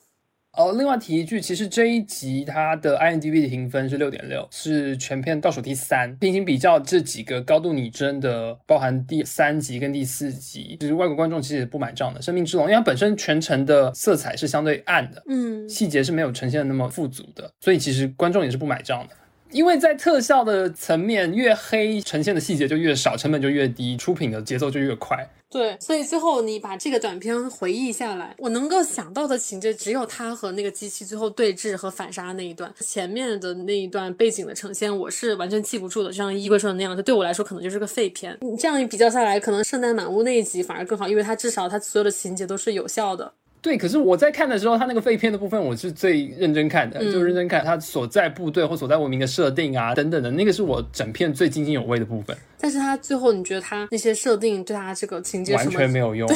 [0.58, 6.18] 哦，另外提一句，其实这一集它的 IMDB 的评分是六点六，是全片倒数第三。
[6.22, 19.16] 进行比较这几个高度拟真的，包含第三集跟第四集，其实外国观众其实不买账的《生命之龙》，因为它本身全程的色彩是相对暗的，嗯，细节是没有呈现的那么富足的，所以其实观众也是不买账的。
[19.52, 25.28] 因为在特效的层面，越黑呈现的细节就越少，成本就越低，出品的节奏就越快。
[25.50, 38.38] 对，所以最后你把这个短片回忆下来，我能够想到的情节只有他和那个机器最后对峙和反杀那一段，前面的那一段背景的呈现我是完全记不住的，就像衣柜说的那样，就对我来说可能就是个废片。
[38.42, 43.32] 你这样一比较下来，可能《圣诞满屋》那一集反而更好，因为它至少它所有的情节都是有效的。
[43.66, 52.38] 对，可是我在看的时候，他那个废片的部分，我是最认真看的，就认真看他所在部队或所在文明的设定啊，等等的，那个是我整片最津津有味的部分。
[52.60, 56.30] 但是他最后你觉得他那些设定对他这个情节完全没有用，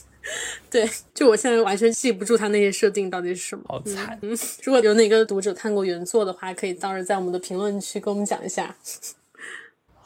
[0.70, 4.18] 对，就我现在完全记不住他那些设定到底是什么，好惨。
[4.22, 8.74] 嗯，如果有哪个读者看过原作的话，可以到时在我们的评论区跟我们讲一下。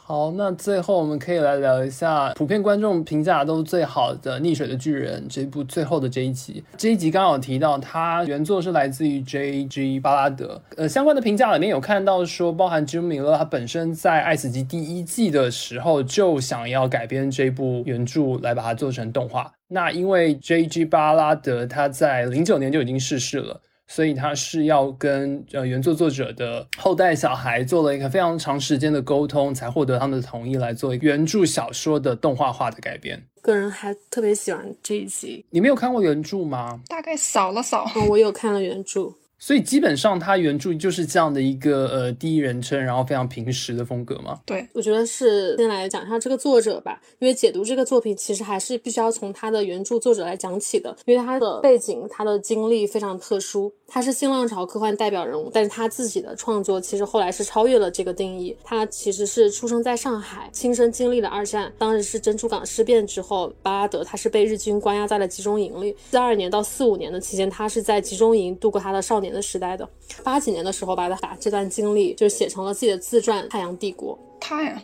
[0.08, 6.62] 好，那最后我们可以来聊一下普遍观众评价都最好的《溺水的巨人》这部最后的这一集。
[6.76, 9.98] 这一集刚好提到，它原作是来自于 J.G.
[9.98, 10.62] 巴拉德。
[10.76, 19.52] 呃，相关的评价里面有看到说，包含 Jim Miller 他本身在《爱死机》第一季的时候就想要改编这部原著来把它做成动画。
[19.66, 20.84] 那因为 J.G.
[20.84, 23.60] 巴拉德他在零九年就已经逝世了。
[23.88, 33.22] 所以他是要跟呃原作作者的后代小孩做了一个非常长时间的沟通，才获得他们的同意来做原著小说的动画化的改编。
[33.40, 35.44] 个人还特别喜欢这一集。
[35.50, 36.80] 你没有看过原著吗？
[36.88, 39.14] 大概扫了扫，我有看了原著。
[39.38, 44.40] 所以基本上，它原著就是这样的一个呃第一人称，然后非常平实的风格嘛？
[44.46, 58.56] 对，我觉得是先来讲一下这个作者吧，因为解读这个作品其实还是必须要从他的原著作者来讲起的，因为他的背景、他的经历非常特殊，他是新浪潮科幻代表人物，但是他自己的创作其实后来是超越了这个定义。
[58.64, 69.88] 他其实是出生在上海，亲身经历了二战，当时是珍珠港事变之后，巴拉德他是被日军关押在了集中营里，四二年到四五年的期间，他是在集中营度过他的少年的时代的。
[70.24, 74.16] 八几年的时候，把他把这段经历就写成了自己的自传《太阳帝国》。
[74.40, 74.82] 他呀，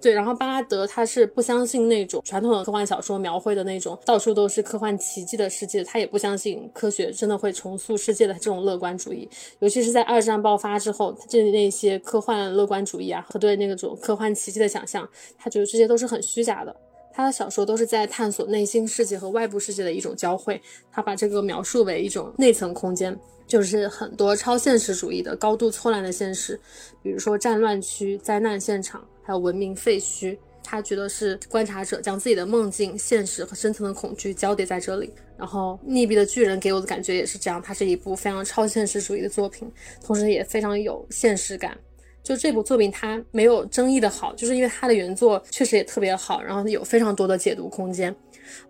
[0.00, 0.12] 对。
[0.12, 9.28] 然后巴拉德他是不相信那种传统的科幻小说描绘的那种到处都是科幻奇迹的世界，他也不相信科学真的会重塑世界的这种乐观主义。
[9.58, 16.74] 尤其是在二战爆发之后，他这那些科幻乐观主义啊和对那种科幻奇迹的想象，他觉得这些都是很虚假的。
[17.12, 23.18] 他的小说都是在探索内心世界和外部世界的一种交汇，他把这个描述为一种内层空间。
[23.46, 26.58] 就是很多超现实主义的高度错乱的现实，
[27.02, 30.38] 比如说战乱区、灾难现场，还有文明废墟。
[30.62, 35.12] 他觉得是观察者将自己的梦境、现实和深层的恐惧交叠在这里。
[35.36, 39.68] 然后《溺毙的巨人》给我的感觉也是这样，它是一部非常超现实主义的作品，
[40.00, 41.76] 同时也非常有现实感。
[42.22, 48.14] 就这部作品，它没有争议的好，就是因为它的原作确实也特别好，然后有非常多的解读空间。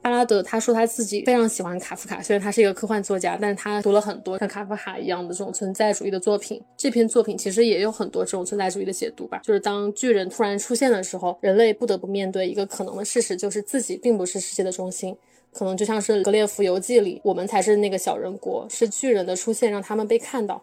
[0.02, 6.62] 巴拉德他说他自己非常喜欢卡夫卡，虽然他是一个科幻作家，但是他读了很多像卡夫卡一样的这种存在主义的作品。
[6.76, 15.16] 这篇作品其实也有很多这种存在主义的解读吧，就是当巨人突然出现的时候，人类不得不面对一个可能的事实，就是自己并不是世界的中心，
[15.50, 20.62] 可能就像是《格列佛游记》里，我们才是那个小人国，是巨人的出现让他们被看到，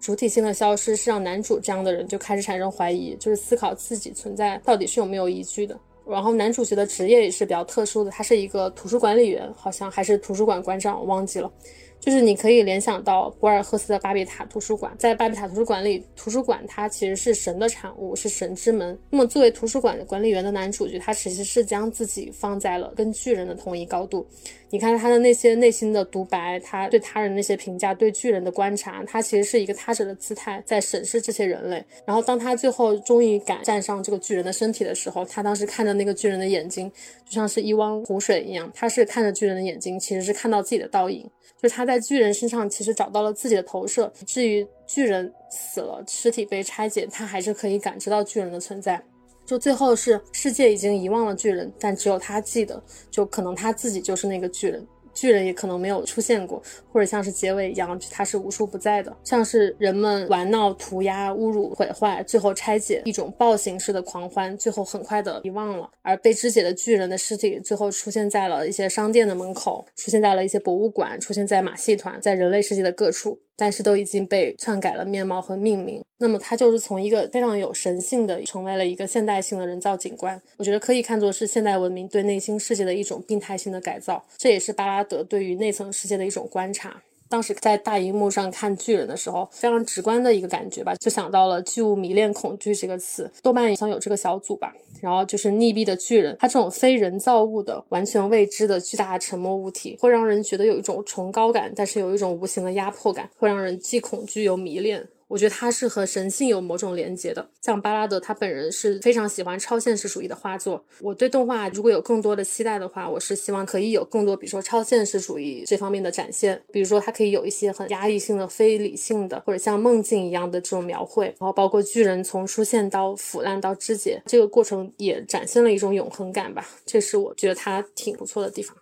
[0.00, 5.78] 主体性的消失是让男主这样的人就开始产生怀疑，就是思考自己存在到底是有没有依据的。
[6.06, 11.52] 然后男主角的职业也是比较特殊的，他是一个图书管理员，好像还是图书馆馆长，我忘记了。
[12.00, 18.96] 就是你可以联想到博尔赫斯的巴比塔图书馆，在巴比塔图书馆里，图书馆它其实是神的产物，是神之门。
[19.10, 24.24] 那么作为图书馆管理员的男主角，他其实是将自己放在了跟巨人的同一高度。
[24.70, 31.82] 你看他的那些内心的独白，他对他人那些评价，对巨人的观察，他其实是一个他者的姿态在审视这些人类。
[32.04, 36.90] 然后当他最后终于敢站上这个巨人的身体的时候，他当时看着那个巨人的眼睛，
[37.24, 38.70] 就像是一汪湖水一样。
[38.74, 41.22] 他是看着巨人的眼睛，其实是看到自己的倒影，
[41.60, 44.12] 就是他在巨人身上其实找到了自己的投射。
[44.26, 49.02] 至于巨人死了，尸体被拆解，他还是可以感知到巨人的存在。
[49.48, 52.80] 就最后是世界已经遗忘了巨人，但只有他记得，
[53.10, 54.86] 就可能他自己就是那个巨人。
[55.14, 65.90] 巨人也可能没有出现过，或者像是结尾一样，他是无处不在的，像是人们玩闹、涂鸦、侮辱、毁坏，最后拆解一种暴行式的狂欢，最后很快的遗忘了。
[66.02, 73.40] 而被肢解的巨人的尸体，最后出现在了一些商店的门口，出现在了一些博物馆，出现在马戏团，在人类世界的各处。
[73.60, 80.40] 但是都已经被篡改了面貌和命名，那么它就是从一个非常有神性的，成为了一个现代性的人造景观。
[80.58, 87.02] 我觉得可以看作是现代文明对内心世界的一种病态性的改造，这也是巴拉德对于内层世界的一种观察。
[87.28, 93.30] 当时在大荧幕上看巨人的时候，非常直观的一个感觉吧，就想到了“巨物迷恋恐惧”这个词。
[93.42, 94.74] 豆瓣也像有这个小组吧。
[95.00, 105.06] 然后就是溺毙的巨人，它这种非人造物的、完全未知的巨大沉默物体，会让人觉得有一种崇高感，但是有一种无形的压迫感，会让人既恐惧又迷恋。
[105.28, 110.82] 我觉得它是和神性有某种连接的，像巴拉德他本人是非常喜欢超现实主义的画作。
[111.00, 126.66] 我对动画如果有更多的期待的话，我是希望可以有更多，比如说超现实主义这方面的展现，比如说它可以有一些很压抑性的、非理性的，或者像梦境一样的这种描绘，然后包括巨人从出现到腐烂到肢解这个过程，也展现了一种永恒感吧。
[126.86, 128.74] 这是我觉得它挺不错的地方。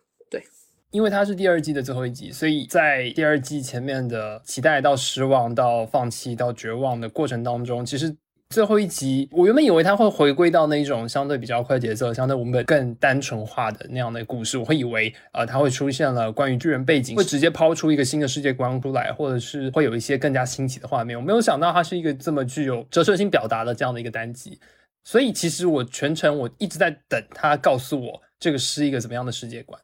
[0.93, 8.17] 因为它是第二季的最后一集，所以在第二季前面的期待到失望到放弃到绝望的过程当中，其实
[8.51, 21.19] 最后一集我原本以为它会回归到那一种相对比较快节奏、相对文本更单纯化的那样的故事，我会以为呃它会出现了关于巨人背景，会直接抛出一个新的世界观出来，或者是会有一些更加新奇的画面。
[21.19, 24.59] 我没有想到它是一个这么具有折射性表达的这样的一个单集，
[25.03, 29.79] 所以其实我全程我一直在等他告诉我这个是一个怎么样的世界观。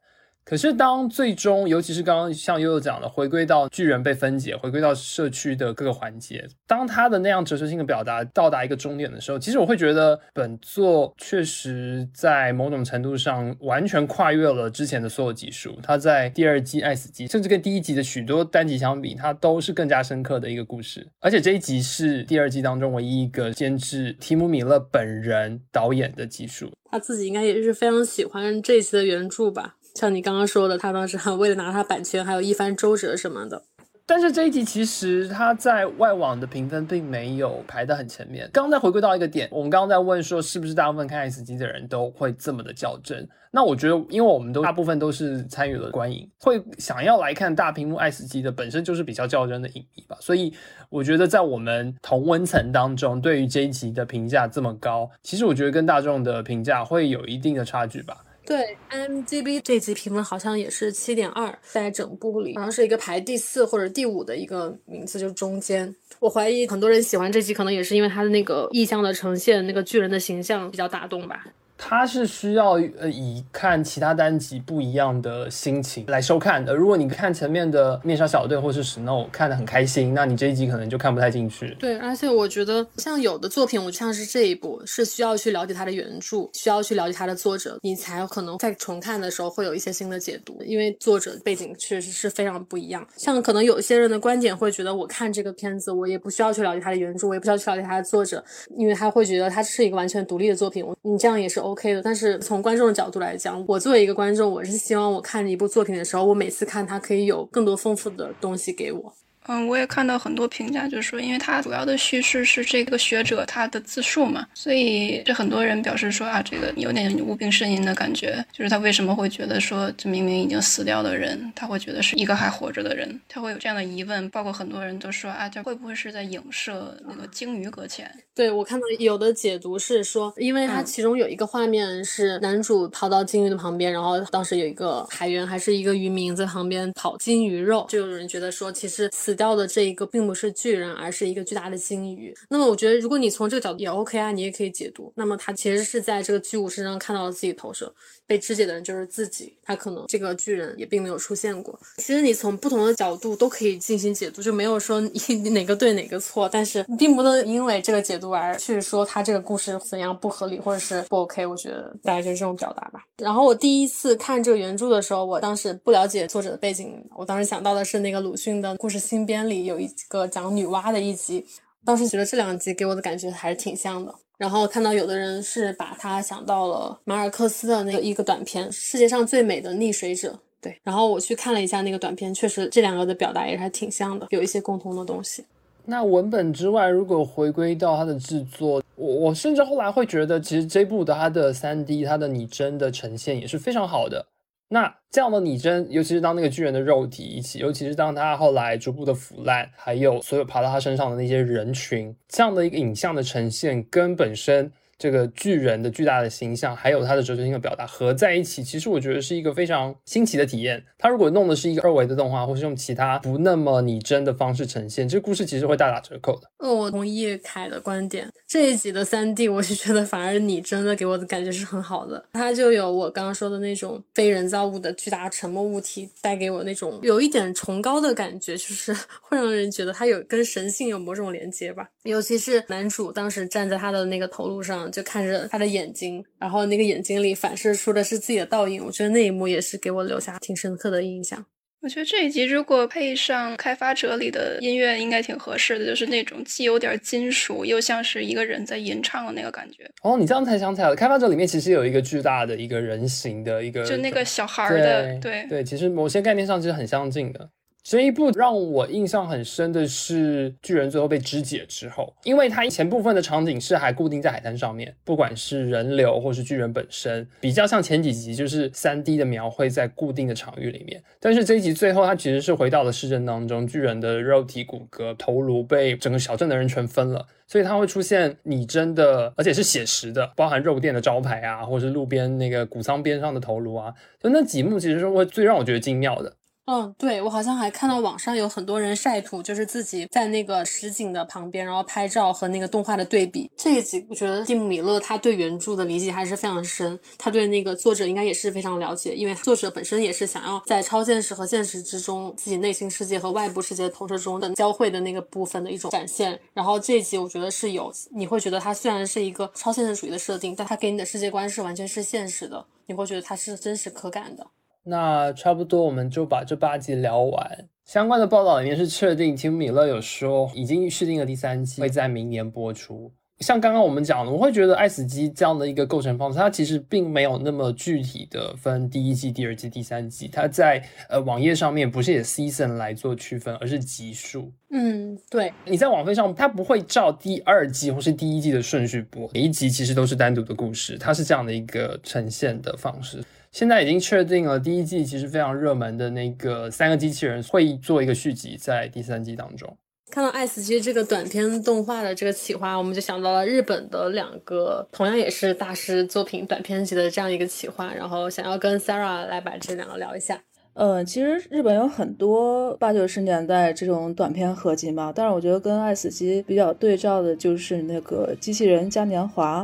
[0.45, 15.79] 可是，当最终，尤其是刚刚像悠悠讲的，回归到巨人被分解，回归到社区的各个环节，当他的那样哲学性的表达到达一个终点的时候，其实我会觉得本作确实在某种程度上完全跨越了之前的所有集数。
[15.81, 21.07] 他在第二季爱死机，甚至跟第一集的许多单集相比，它都是更加深刻的一个故事。
[21.21, 26.73] 而且这一集是第二季当中唯一一个监制提姆米勒本人导演的集数。
[26.91, 29.77] 他自己应该也是非常喜欢这一期的原著吧。
[29.95, 33.63] 像你刚刚说的，他当时还为了拿他版权，还有一番周折什么的。
[34.05, 38.51] 但是这一集其实他在外网的评分并没有排得很前面。
[38.53, 43.27] 刚刚再回归到一个点，我们刚刚在问说，是不是大部分看 S 级的人都会这么的较真？
[43.53, 50.17] 那我觉得，因为我们都大部分都是参与了观影，会想要来看大屏幕 S 级的，本身就是比较较真的影迷吧。
[50.21, 50.53] 所以
[50.91, 58.25] 我觉得，在我们同温层当中，对于这一集的评价这么高，其实我觉得跟大众的评价会有一定的差距吧。
[58.45, 65.95] 对，IMGB 这集评分好像也是七点二，在整部里好像是一个排第四或者第五的一个名字，就是中间。
[66.19, 71.47] 我怀疑很多人喜欢这集，可能也是因为他的那个意象的呈现，那个巨人的形象比较打动吧。
[71.85, 76.73] 它是需要呃以看其他单集不一样的心情来收看的。
[76.73, 81.77] 如果你看前面的面纱小队或是 Snow 看得很开心，那你这一集可能就看不太进去。
[81.81, 90.63] 对，而且我觉得像有的作品，我像是这一部，是需要去了解它的原著，需要去了解它的作者，你才可能在重看的时候会有一些新的解读。
[90.65, 93.05] 因为作者背景确实是非常不一样。
[93.17, 98.43] 像可能有些人的观点会觉得，我看这个片子，我也不需要去了解它的原著，我也不需要去了解它的作者，
[98.77, 100.87] 因为他会觉得它是一个完全独立的作品。
[100.87, 109.15] 我你这样也是 OK OK 的，但是从观众的角度来讲，我作为一个观众，我是希望我看一部作品的时候，我每次看它可以有更多丰富的东西给我。
[109.47, 118.45] 嗯，我也看到很多评价，就是说，因为它主要的叙事是这个学者他的自述嘛，所以这很多人表示说啊，这个有点无病呻吟的感觉。
[118.53, 124.31] 就是他为什么会觉得说，这明明已经死掉的人，他会觉得是一个还活着的人，他会有这样的疑问。
[124.31, 128.09] 包括很多人都说啊，这会不会是在影射那个鲸鱼搁浅？
[128.35, 139.32] 对我看到有的解读是说，因为它其中有一个画面是男主跑到鲸鱼的旁边，然后当时有一个海员还是一个渔民在旁边烤鲸鱼肉，就有人觉得说，其实死。
[139.33, 142.35] 死掉的这一个并不是巨人，而是一个巨大的鲸鱼。
[142.51, 145.11] 那么我觉得，如果你从这个角度也 OK 啊，你也可以解读。
[145.17, 147.91] 那么他其实是在这个巨物身上看到了自己投射，
[148.27, 149.57] 被肢解的人就是自己。
[149.63, 151.81] 他可能这个巨人也并没有出现过。
[151.97, 156.47] 其实你从不同的角度都可以进行解读，就没有说你哪个对哪个错。
[156.47, 161.47] 但是并不能因为这个解读而去说他这个故事怎样不合理或者是不 OK。
[161.47, 163.03] 我觉得大概就是这种表达吧。
[163.17, 169.22] 然后我第一次看这个原著的时候，我当时不了解作者的背景，我当时想到的是那个鲁迅的故事新。
[169.25, 171.45] 编里有一个讲女娲的一集，
[171.85, 174.15] 当时觉得这两集给我的感觉还是挺像的。
[174.39, 180.33] 然后看到有的人是把他想到了马尔克斯的那个一个短片《世界上最美的溺水者》。
[180.61, 185.45] 对，然后我去看了一下那个短片，确实这两个的表达也是还挺像的，有一些共同的东西。
[185.85, 194.25] 那文本之外，如果回归到它的制作，我我甚至后来会觉得，其实这部的它的三 D、它的拟真的呈现也是非常好的。
[194.73, 204.73] 那这样的拟真，尤其是当那个巨人的肉体一起，尤其是当他后来逐步的腐烂，还有所有爬到他身上的那些人群，这样的一个影像的呈现，跟本身。
[205.03, 210.81] 这个巨人的巨大的形象，还有他的哲学性的表达合在一起，其实我觉得是一个非常新奇的体验。
[210.97, 216.49] 他如果弄的是一个二维的动画，或是用其他不那么拟真的方式呈现，这个故事其实会大打折扣的。
[216.59, 218.31] 嗯，我同意凯的观点。
[218.47, 222.25] 这一集的三 D，我是觉得反而拟真的给我的感觉是很好的。
[222.35, 231.89] 它就有我刚刚说的那种非人造物的巨大沉默物体带给我那种有一点崇高的感觉，就是 会让人觉得它有跟神性有某种连接吧。
[232.05, 234.92] 尤其是男主当时站在他的那个头颅上。
[234.93, 241.45] 就看着他的眼睛，然后那个眼睛里反射出的是自己的倒影，我觉得那一幕也是给我留下挺深刻的印象。
[241.81, 249.91] 我觉得这一集如果配上《开发者》里的音乐，应该挺合适的，就是那种既有点金属，又像是一个人在吟唱的那个感觉。
[250.05, 257.51] 哦，你这样才想起来了，《开发者》里面其实有一个巨大的一个人形的一个，就那个小孩的，对对，其实某些概念上其实很相近的。
[257.83, 271.03] 这一部让我印象很深的是巨人最后被肢解之后，因为它前部分的场景是还固定在海滩上面，不管是人流或是巨人本身，比较像前几集就是三 D 的描绘在固定的场域里面。
[271.19, 283.93] 但是这一集最后，它其实是回到了市镇当中，巨人的肉体骨骼头颅被整个小镇的人全分了，所以它会出现拟真的，而且是写实的，包含肉店的招牌啊，或是路边那个谷仓边上的头颅啊，
[284.23, 286.33] 就那几幕其实是会最让我觉得精妙的。
[286.67, 293.51] 嗯，对，我好像还看到网上有很多人晒图，就是自己在那个实景的旁边，然后拍照和那个动画的对比。
[293.57, 306.39] 这一集我觉得蒂姆·米勒他对原著的理解还是非常深，他对那个作者应该也是非常了解，因为作者本身也是想要在超现实和现实之中，自己内心世界和外部世界投射中的交汇的那个部分的一种展现。
[306.55, 314.47] 然后这一集我觉得是有，你会觉得它虽然是一个超现实主义的设定，但它给你的世界观是完全是现实的，你会觉得它是真实可感的。
[314.85, 317.69] 那差不多，我们就把这八集聊完。
[317.85, 323.13] 相关的报道里面是确定，提姆·米勒有说已经续订了第三季，会在明年播出。
[323.41, 330.29] 像刚刚我们讲的，我会觉得《爱死机》这样的一个构成方式，它其实并没有那么具体的分第一季、第二季、第三季。
[330.29, 334.53] 它在呃网页上面不是以 season 来做区分，而是集数。
[334.71, 335.53] 嗯，对。
[335.67, 343.25] 你在网飞上，它不会照第二季或是第一季的顺序播，每一集其实都是单独的故事，它是这样的一个呈现的方式。
[343.53, 349.77] 现在已经确定了，第一季其实非常热门的那个三个机器人会做一个续集，在第三季当中。
[350.11, 360.43] 看到《爱死机》这个短片动画的这个企划，我们就想到了日本的两个同样也是大师作品短片集的这样一个企划，然后想要跟 Sarah 来把这两个聊一下。
[360.73, 369.61] 呃，其实日本有很多八九十年代这种短片合集嘛，但是我觉得跟《爱死机》比较对照的就是那个《机器人嘉年华》。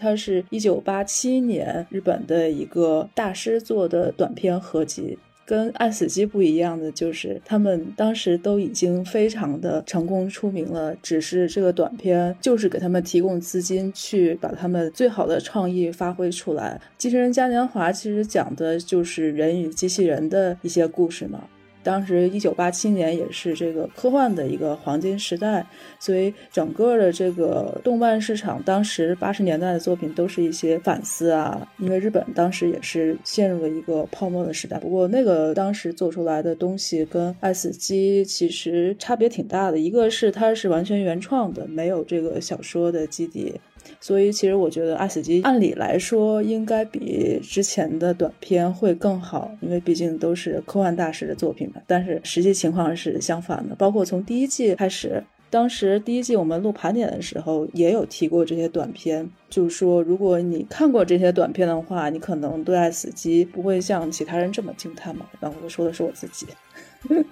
[0.00, 16.80] 它是一九八七年日本的一个大师做的短片合集，跟《爱死机》不一样的就是，他们当时都已经非常的成功出名了，只是这个短片就是给他们提供资金去把他们最好的创意发挥出来。
[16.96, 21.44] 《机器人嘉年华》其实讲的就是人与机器人的一些故事嘛。
[21.82, 25.66] 当时一九八七年也是这个科幻的一个黄金时代，
[25.98, 34.78] 所以整个的这个动漫市场，当时八十年代的作品都是一些反思啊，因为日本当时也是陷入了一个泡沫的时代。
[34.78, 43.60] 不过那个当时做出来的东西跟《爱死机》其实差别挺大的，一个是它是完全原创的，没有这个小说的基底。
[44.00, 51.82] 所以，其实我觉得《爱死机》按理来说应该比之前的短片会更好，因为毕竟都是科幻大师的作品嘛。
[51.86, 65.26] 但是实际情况是相反的，包括从第一季开始，当时第一季我们录盘点的时候也有提过这些短片，就是说如果你看过这些短片的话，你可能对《爱死机》不会像其他人这么惊叹嘛。
[65.38, 66.46] 然后我说的是我自己。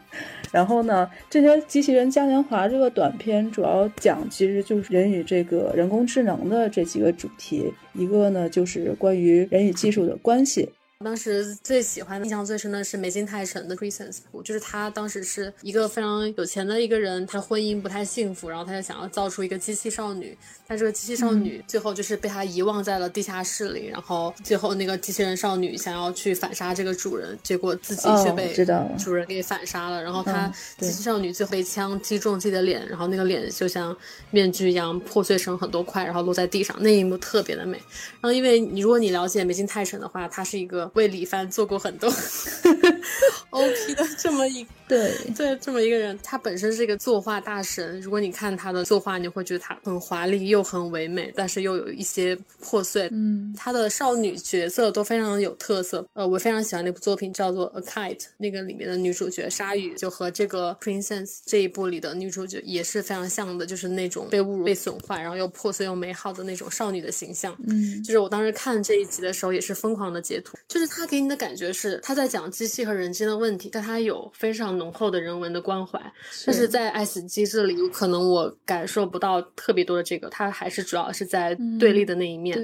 [0.51, 7.73] 然后呢，这些机器人嘉年华这个短片主要讲，其实就是人与这个人工智能的这几个主题。
[7.93, 10.71] 一个呢，就是关于人与技术的关系。
[11.05, 20.37] 当时最喜欢、印象最深的是梅津泰臣的《Presence》，就是他当时是一个非常有钱的一个人，他婚姻不太幸福，然后他就想要造出一个机器少女。
[20.67, 28.53] 但这个机器少女最后就是被他遗忘在了地下室里，然后最后那个机器人少女想要去反杀这个主人，结果自己却被
[28.99, 30.03] 主人给反杀了。
[30.03, 33.97] 然后他机器少女最后被枪击中自己的脸，然后那个脸就像
[34.33, 36.77] 面具一样破碎成很多块，然后落在地上。
[36.81, 37.79] 那一幕特别的美。
[38.21, 42.09] 然后因为你如果你了解梅津泰臣的话，他是一个为李帆做过很多
[43.51, 48.01] OP 的 这么一对对这么一个人，他本身是一个作画大神。
[48.01, 50.69] 如果你看他的作画，你会觉得他很华丽又。
[50.69, 53.09] 很唯美，但是又有一些破碎。
[53.11, 56.07] 嗯，他的少女角色都非常有特色。
[56.13, 67.57] 呃，我非常喜欢那部作品，叫做《A Kite》，那个里面的女主角鲨鱼就和这个《Princess》这一部里的女主角也是非常像的，就是那种被侮辱、被损坏，然后又破碎又美好的那种少女的形象。
[67.67, 70.59] 嗯，就是我当时看这一集的时候也是疯狂的截图。
[70.69, 76.01] 就是他给你的感觉是他在讲机器和人间的问题，但他有非常浓厚的人文的关怀。
[76.47, 80.29] 但是在《爱死机》这里，有可能我感受不到特别多的这个。
[80.31, 82.57] 他还是主要是在对立的那一面，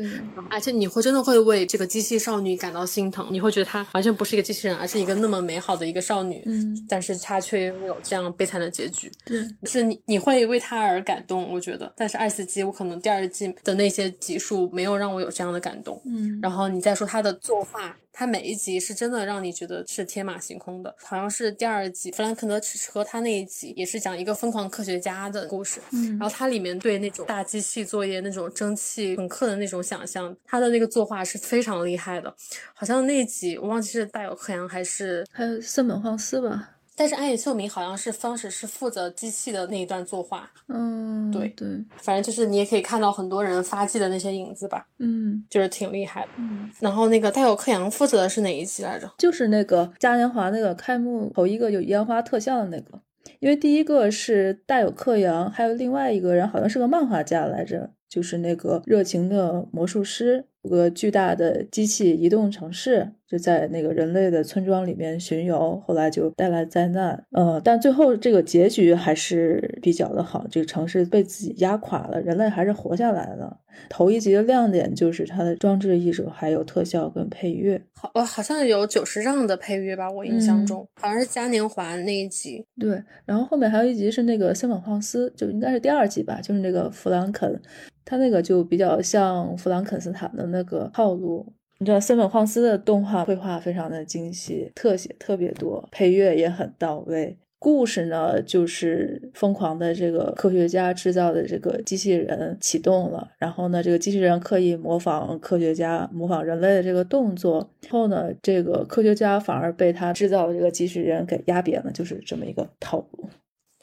[0.51, 17.97] 而且你会真的会为这个机器少女感到心疼，你会觉得她完全不是一个机器人，而是一个那么美好的一个少女，嗯，但是她却拥有这样悲惨的结局，对，是你你会为她而感动，我觉得，但是《爱死机》我可能第二季的那些集数没有让我有这样的感动，嗯，然后你再说她的作画。
[18.15, 22.61] 他每一集是真的让你觉得是天马行空的，好像是第二集弗兰肯德
[22.93, 32.33] 和他那一集也是讲一个疯狂科学家的故事，嗯，然后它里面对那种大机器作业那种蒸汽朋克的那种想象，他的那个作画是非常厉害的，
[32.73, 36.71] 好像那一集我忘记是大有克洋还是还有森本晃司吧。
[36.97, 41.67] 但是安野秀明好像是当时是负责机器的那一段作画，嗯，对对，
[41.97, 46.29] 反正就是你也可以看到很多人发迹的那些影子吧，嗯就是挺厉害的。
[46.39, 49.11] 嗯，然后那个大友克洋负责的是哪一期来着？
[49.19, 53.01] 就是那个嘉年华那个开幕头一个有烟花特效的那个，
[53.41, 67.23] 因为第一个是大有克洋，还有另外一个人好像是个漫画家来着，就是那个热情的魔术师，有个巨大的机器移动城市，就在那个人类的村庄里面巡游，后来就带来灾难。
[67.33, 73.59] 呃，但最后这个结局还是比较的好，这个城市被自己压垮了，人类还是活下来了。
[73.91, 77.83] 头一集的亮点就是它的装置艺术，还有特效跟配乐。
[77.95, 82.65] 好，呃，好像有九十让的配乐吧，我印象嗯中、好像是嘉年华那一集。
[82.81, 87.61] 对，然后后面还有一集是那个香港放肆，就应该是第二集吧，就是那个弗兰肯，
[88.05, 91.53] 他那个就比较像弗兰肯斯坦的那个套路。
[91.79, 97.37] 你知道森本晃司的动画绘画非常的精细，特写特别多，配乐也很到位。
[97.59, 113.29] 故事呢，就是疯狂的这个科学家制造的这个机器人启动了，然后呢，这个机器人刻意模仿科学家、模仿人类的这个动作，后呢，这个科学家反而被他制造的这个机器人给压扁了，就是这么一个套路。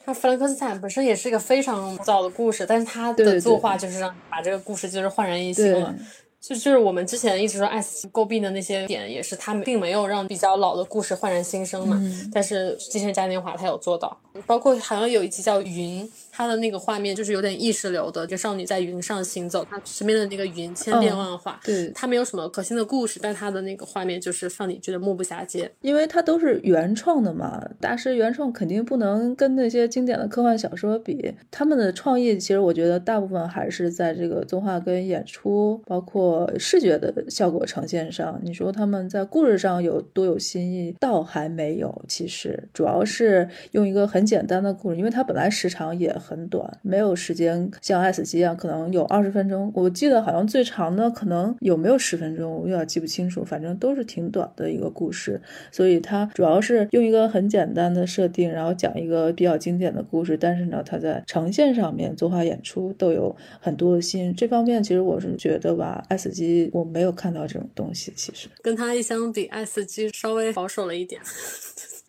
[0.04, 5.94] 他弗兰克斯坦本身也是一个非常早的故事，但是他的作画就是让把这个故事就是焕然一新对了。
[6.42, 11.96] 就就是我们之前一直说爱死诟病的那些点，也是他并没有让比较老的故事焕然新生嘛。
[12.00, 16.04] 嗯但是《机器人嘉年华》他有做到，包括好像有一集叫《云》，
[16.42, 21.60] 它的那个画面就是有点意识流的，一个少女在云上行走，她身边的那个云千变万化。
[21.64, 25.70] 对，它没有什么可信的故事，但它的那个画面就是让你觉得目不暇接。
[25.82, 31.32] 因为它都是原创的嘛，大师原创肯定不能跟那些经典的科幻小说比。
[31.50, 38.40] 他们的创意其实我觉得大部分还是在这个动画跟演出，包括视觉的效果呈现上。
[38.42, 42.04] 你说他们在故事上有多有新意，倒还没有。
[42.08, 49.70] 其实主要是用一个很简单的故事，因为它本来时长也很很短，没有时间像《爱死机》一样可能有二十分钟。
[49.74, 55.40] 我记得好像最长的可能有没有十分钟，我有点记不清楚，反正都是挺短的一个故事。
[55.70, 64.34] 所以它主要是用一个很简单的设定，然后讲一个比较经典的故事，但是呢，它在呈现上面、作画、演出都有很多的新。
[64.34, 68.48] 这方面其实我是觉得吧，《爱死机》我没有看到这种东西，其实。
[68.62, 71.20] 跟它一相比，爱死机稍微保守了一点。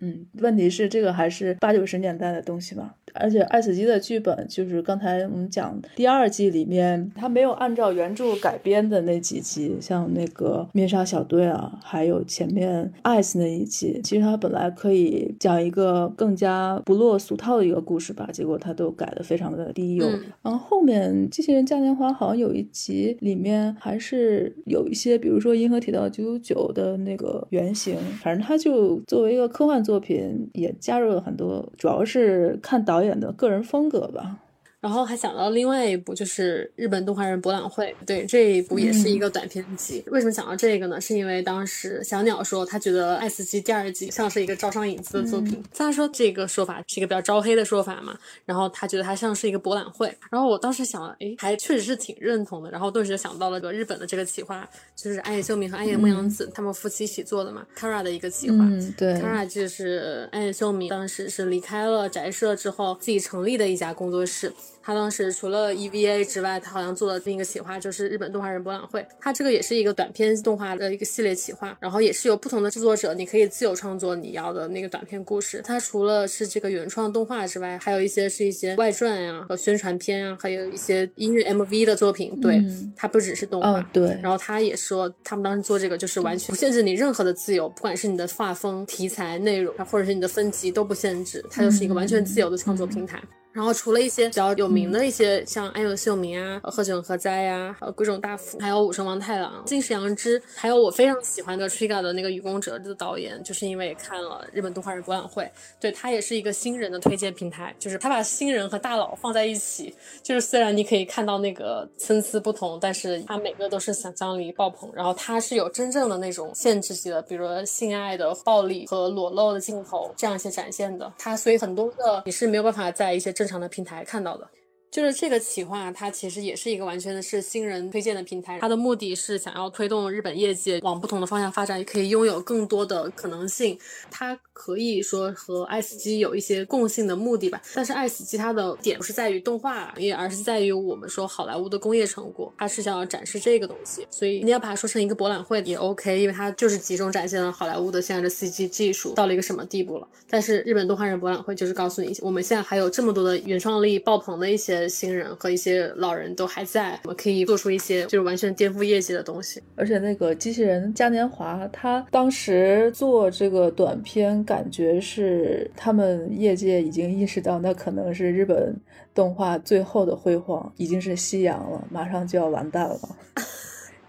[0.04, 20.06] 嗯，问题是这个还是八九十年代的东西嘛，而且《爱死机》的剧本就是刚才我们讲第二季里面，它没有按照原著改编的那几集，像那个面纱小队啊，还有前面 Ice 那一集，其实它本来可以讲一个更加不落俗套的一个故事吧，结果它都改得非常的低幼。
[20.06, 34.40] 嗯然后后面《机器人嘉年华》好像有一集里面还是有一些，比如说《银河铁道九九九》的那个原型，反正它就作为一个科幻作作品，也加入了很多，主要是看导演的个人风格吧。
[34.84, 40.04] 然后还想到另外一部，就是日本动画人博览会，对这一部也是一个短片集。
[40.08, 41.00] 为什么想到这个呢？
[41.00, 50.14] 是因为当时小鸟说他觉得《爱死机》第二季像是一个招商引资的作品，他说这个说法是一个比较招黑的说法嘛，然后他觉得它像是一个博览会。
[50.30, 52.70] 然后我当时想，哎，还确实是挺认同的。
[52.70, 58.58] 然后顿时就想到了个日本的这个企划，就是安野秀明和安野牧阳子、他们夫妻一起做的嘛，Kara 的一个企划。
[58.60, 64.52] 嗯，对，Kara 就是安野秀明，当时是离开了宅社之后自己成立的一家工作室。
[64.84, 69.06] 他当时除了 EVA 之外，他好像做了另一个企划，就是日本动画人博览会。
[69.20, 75.62] 他这个也是一个短片动画的一个系列企划，然后也是有不同的制作者，你可以自由创作你要的那个短片故事。
[75.64, 82.38] 它除了是这个原创动画之外，还有一些是一些外传呀、和宣传片啊，还有一些音乐 MV 的作品。
[82.42, 83.70] 对，嗯它不只是动画。
[83.70, 93.22] 哦，对，然后他也说，他们当时做这个就是完全不限制你任何的自由，不管是你的画风、题材、内容，或者是你的分级都不限制，它就是一个完全自由的创作平台。
[93.54, 105.50] 然后除了一些比较有名的一些，像安有秀明啊、鹤卷和哉呀、还有龟冢大辅，还有武生王太郎、近视阳之，还有我非常喜欢的 Triga 的那个《愚公者》的导演，就是因为看了日本动画人博览会，
[105.80, 109.94] 对他也是一个新人的推荐平台，就是他把新人和大佬放在一起，
[110.24, 124.50] 就是虽然你可以看到那个参差不同，但是他每个都是想象力爆棚，然后他是有真正的那种限制级的，比如说性爱的暴力和裸露的镜头这样一些展现的，他所以很多的你是没有办法在一些正正常的平台看到的。
[124.94, 133.76] 就是这个企划，它其实也是一个完全的是新人推荐的平台，它的目的是想要推动日本业界往不同的方向发展，也可以拥有更多的可能性。
[134.12, 144.06] 它可以说和爱死机有一些共性的目的吧，但是爱死机它的点不是在于动画行业，而是在于我们说好莱坞的工业成果，它是想要展示这个东西。
[144.12, 150.08] 所以你要把它说成一个博览会也 OK，因为它就是集中展现了好莱坞的现在的 CG 技术到了一个什么地步了。
[150.30, 159.62] 但是日本动画人博览会就是告诉你，我们现在还有这么多的原创力爆棚的一些新人和一些老人都还在，我们可以做出一些就是完全颠覆业界的东西。
[159.76, 168.76] 而且那个机器人嘉年华，他当时做这个短片，感觉是他们业界已经意识到，那可能是日本
[169.14, 173.00] 动画最后的辉煌，已经是夕阳了，马上就要完蛋了。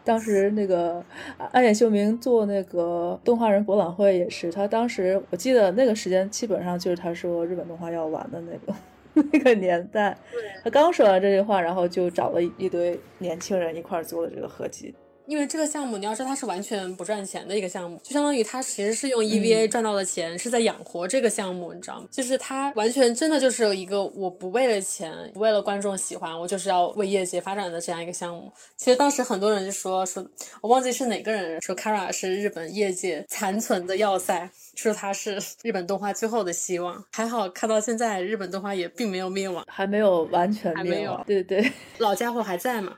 [0.05, 1.03] 当时那个
[1.51, 8.79] 安野秀明做那个动画人博览会也是，他当时我记得那个时间基本上就是他说日本动画要完的那个
[9.32, 10.16] 那个年代。
[10.62, 14.95] 他刚说完这句话，然后就找了一堆年轻人一块儿做了这个合集。
[15.27, 22.07] 因为这个项目，你要知道它是完全不赚钱的一个项目，就相当于它其实是用 EVA 赚到的钱是在养活这个项目，你知道吗？
[22.11, 28.53] 就是它完全真的就是一个我不为了钱，不为了观众喜欢，我就是要为业界发展的这样一个项目。
[28.77, 30.25] 其实当时很多人就说说，
[30.61, 37.03] 我忘记是哪个人说 Kara 是日本业界残存的要塞，说它是日本动画最后的希望。
[37.13, 41.25] 还好看到现在，日本动画也并没有灭亡，还没有完全还没有灭亡。
[41.27, 42.97] 对对， 老家伙还在嘛。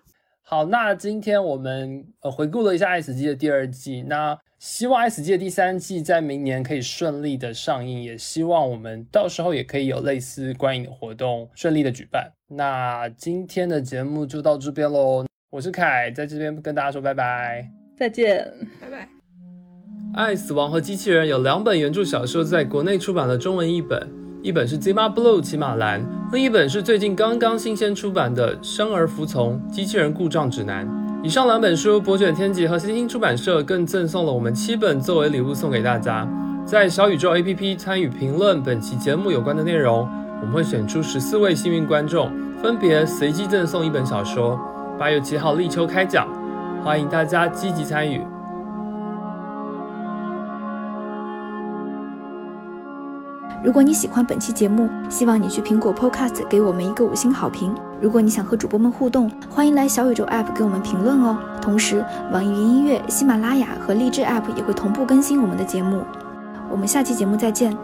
[0.48, 12.30] 好，那今天我们呃回顾了一下《爱死机》的第二季，那希望《爱死机》的第三季在明年可以顺利的上映，也希望我们到时候也可以有类似观影的活动顺利的举办。
[12.46, 17.68] 那今天的节目就到这边喽，我是凯，在这边跟大家说拜拜，
[17.98, 18.48] 再见，
[18.80, 19.02] 拜拜。
[20.14, 24.08] 《爱死亡和机器人》有两本原著小说在国内出版了中文译本，
[24.46, 26.00] 一本是 Zima Blue 骑马蓝，
[26.30, 30.86] 另一本是最近刚刚新鲜出版的《生而服从：机器人故障指南》。
[31.20, 36.24] 以上两本书，博卷天集和星星出版社更赠送了我们七本作为礼物送给大家。
[36.64, 40.08] 在小宇宙 APP 参与评论本期节目有关的内容，
[40.40, 42.30] 我们会选出十四位幸运观众，
[42.62, 44.56] 分别随机赠送一本小说。
[44.96, 46.28] 八月七号立秋开奖，
[46.84, 48.20] 欢迎大家积极参与。
[53.64, 57.74] 如果你喜欢本期节目，希望你去苹果 Podcast 给我们一个五星好评。
[58.00, 61.36] 如果你想和主播们互动，欢迎来小宇宙 App 给我们评论哦。
[61.60, 66.02] 同时，网易云音乐、喜马拉雅和荔枝 App 也会同步更新我们的节目。
[66.70, 67.76] 我们下期节目再见。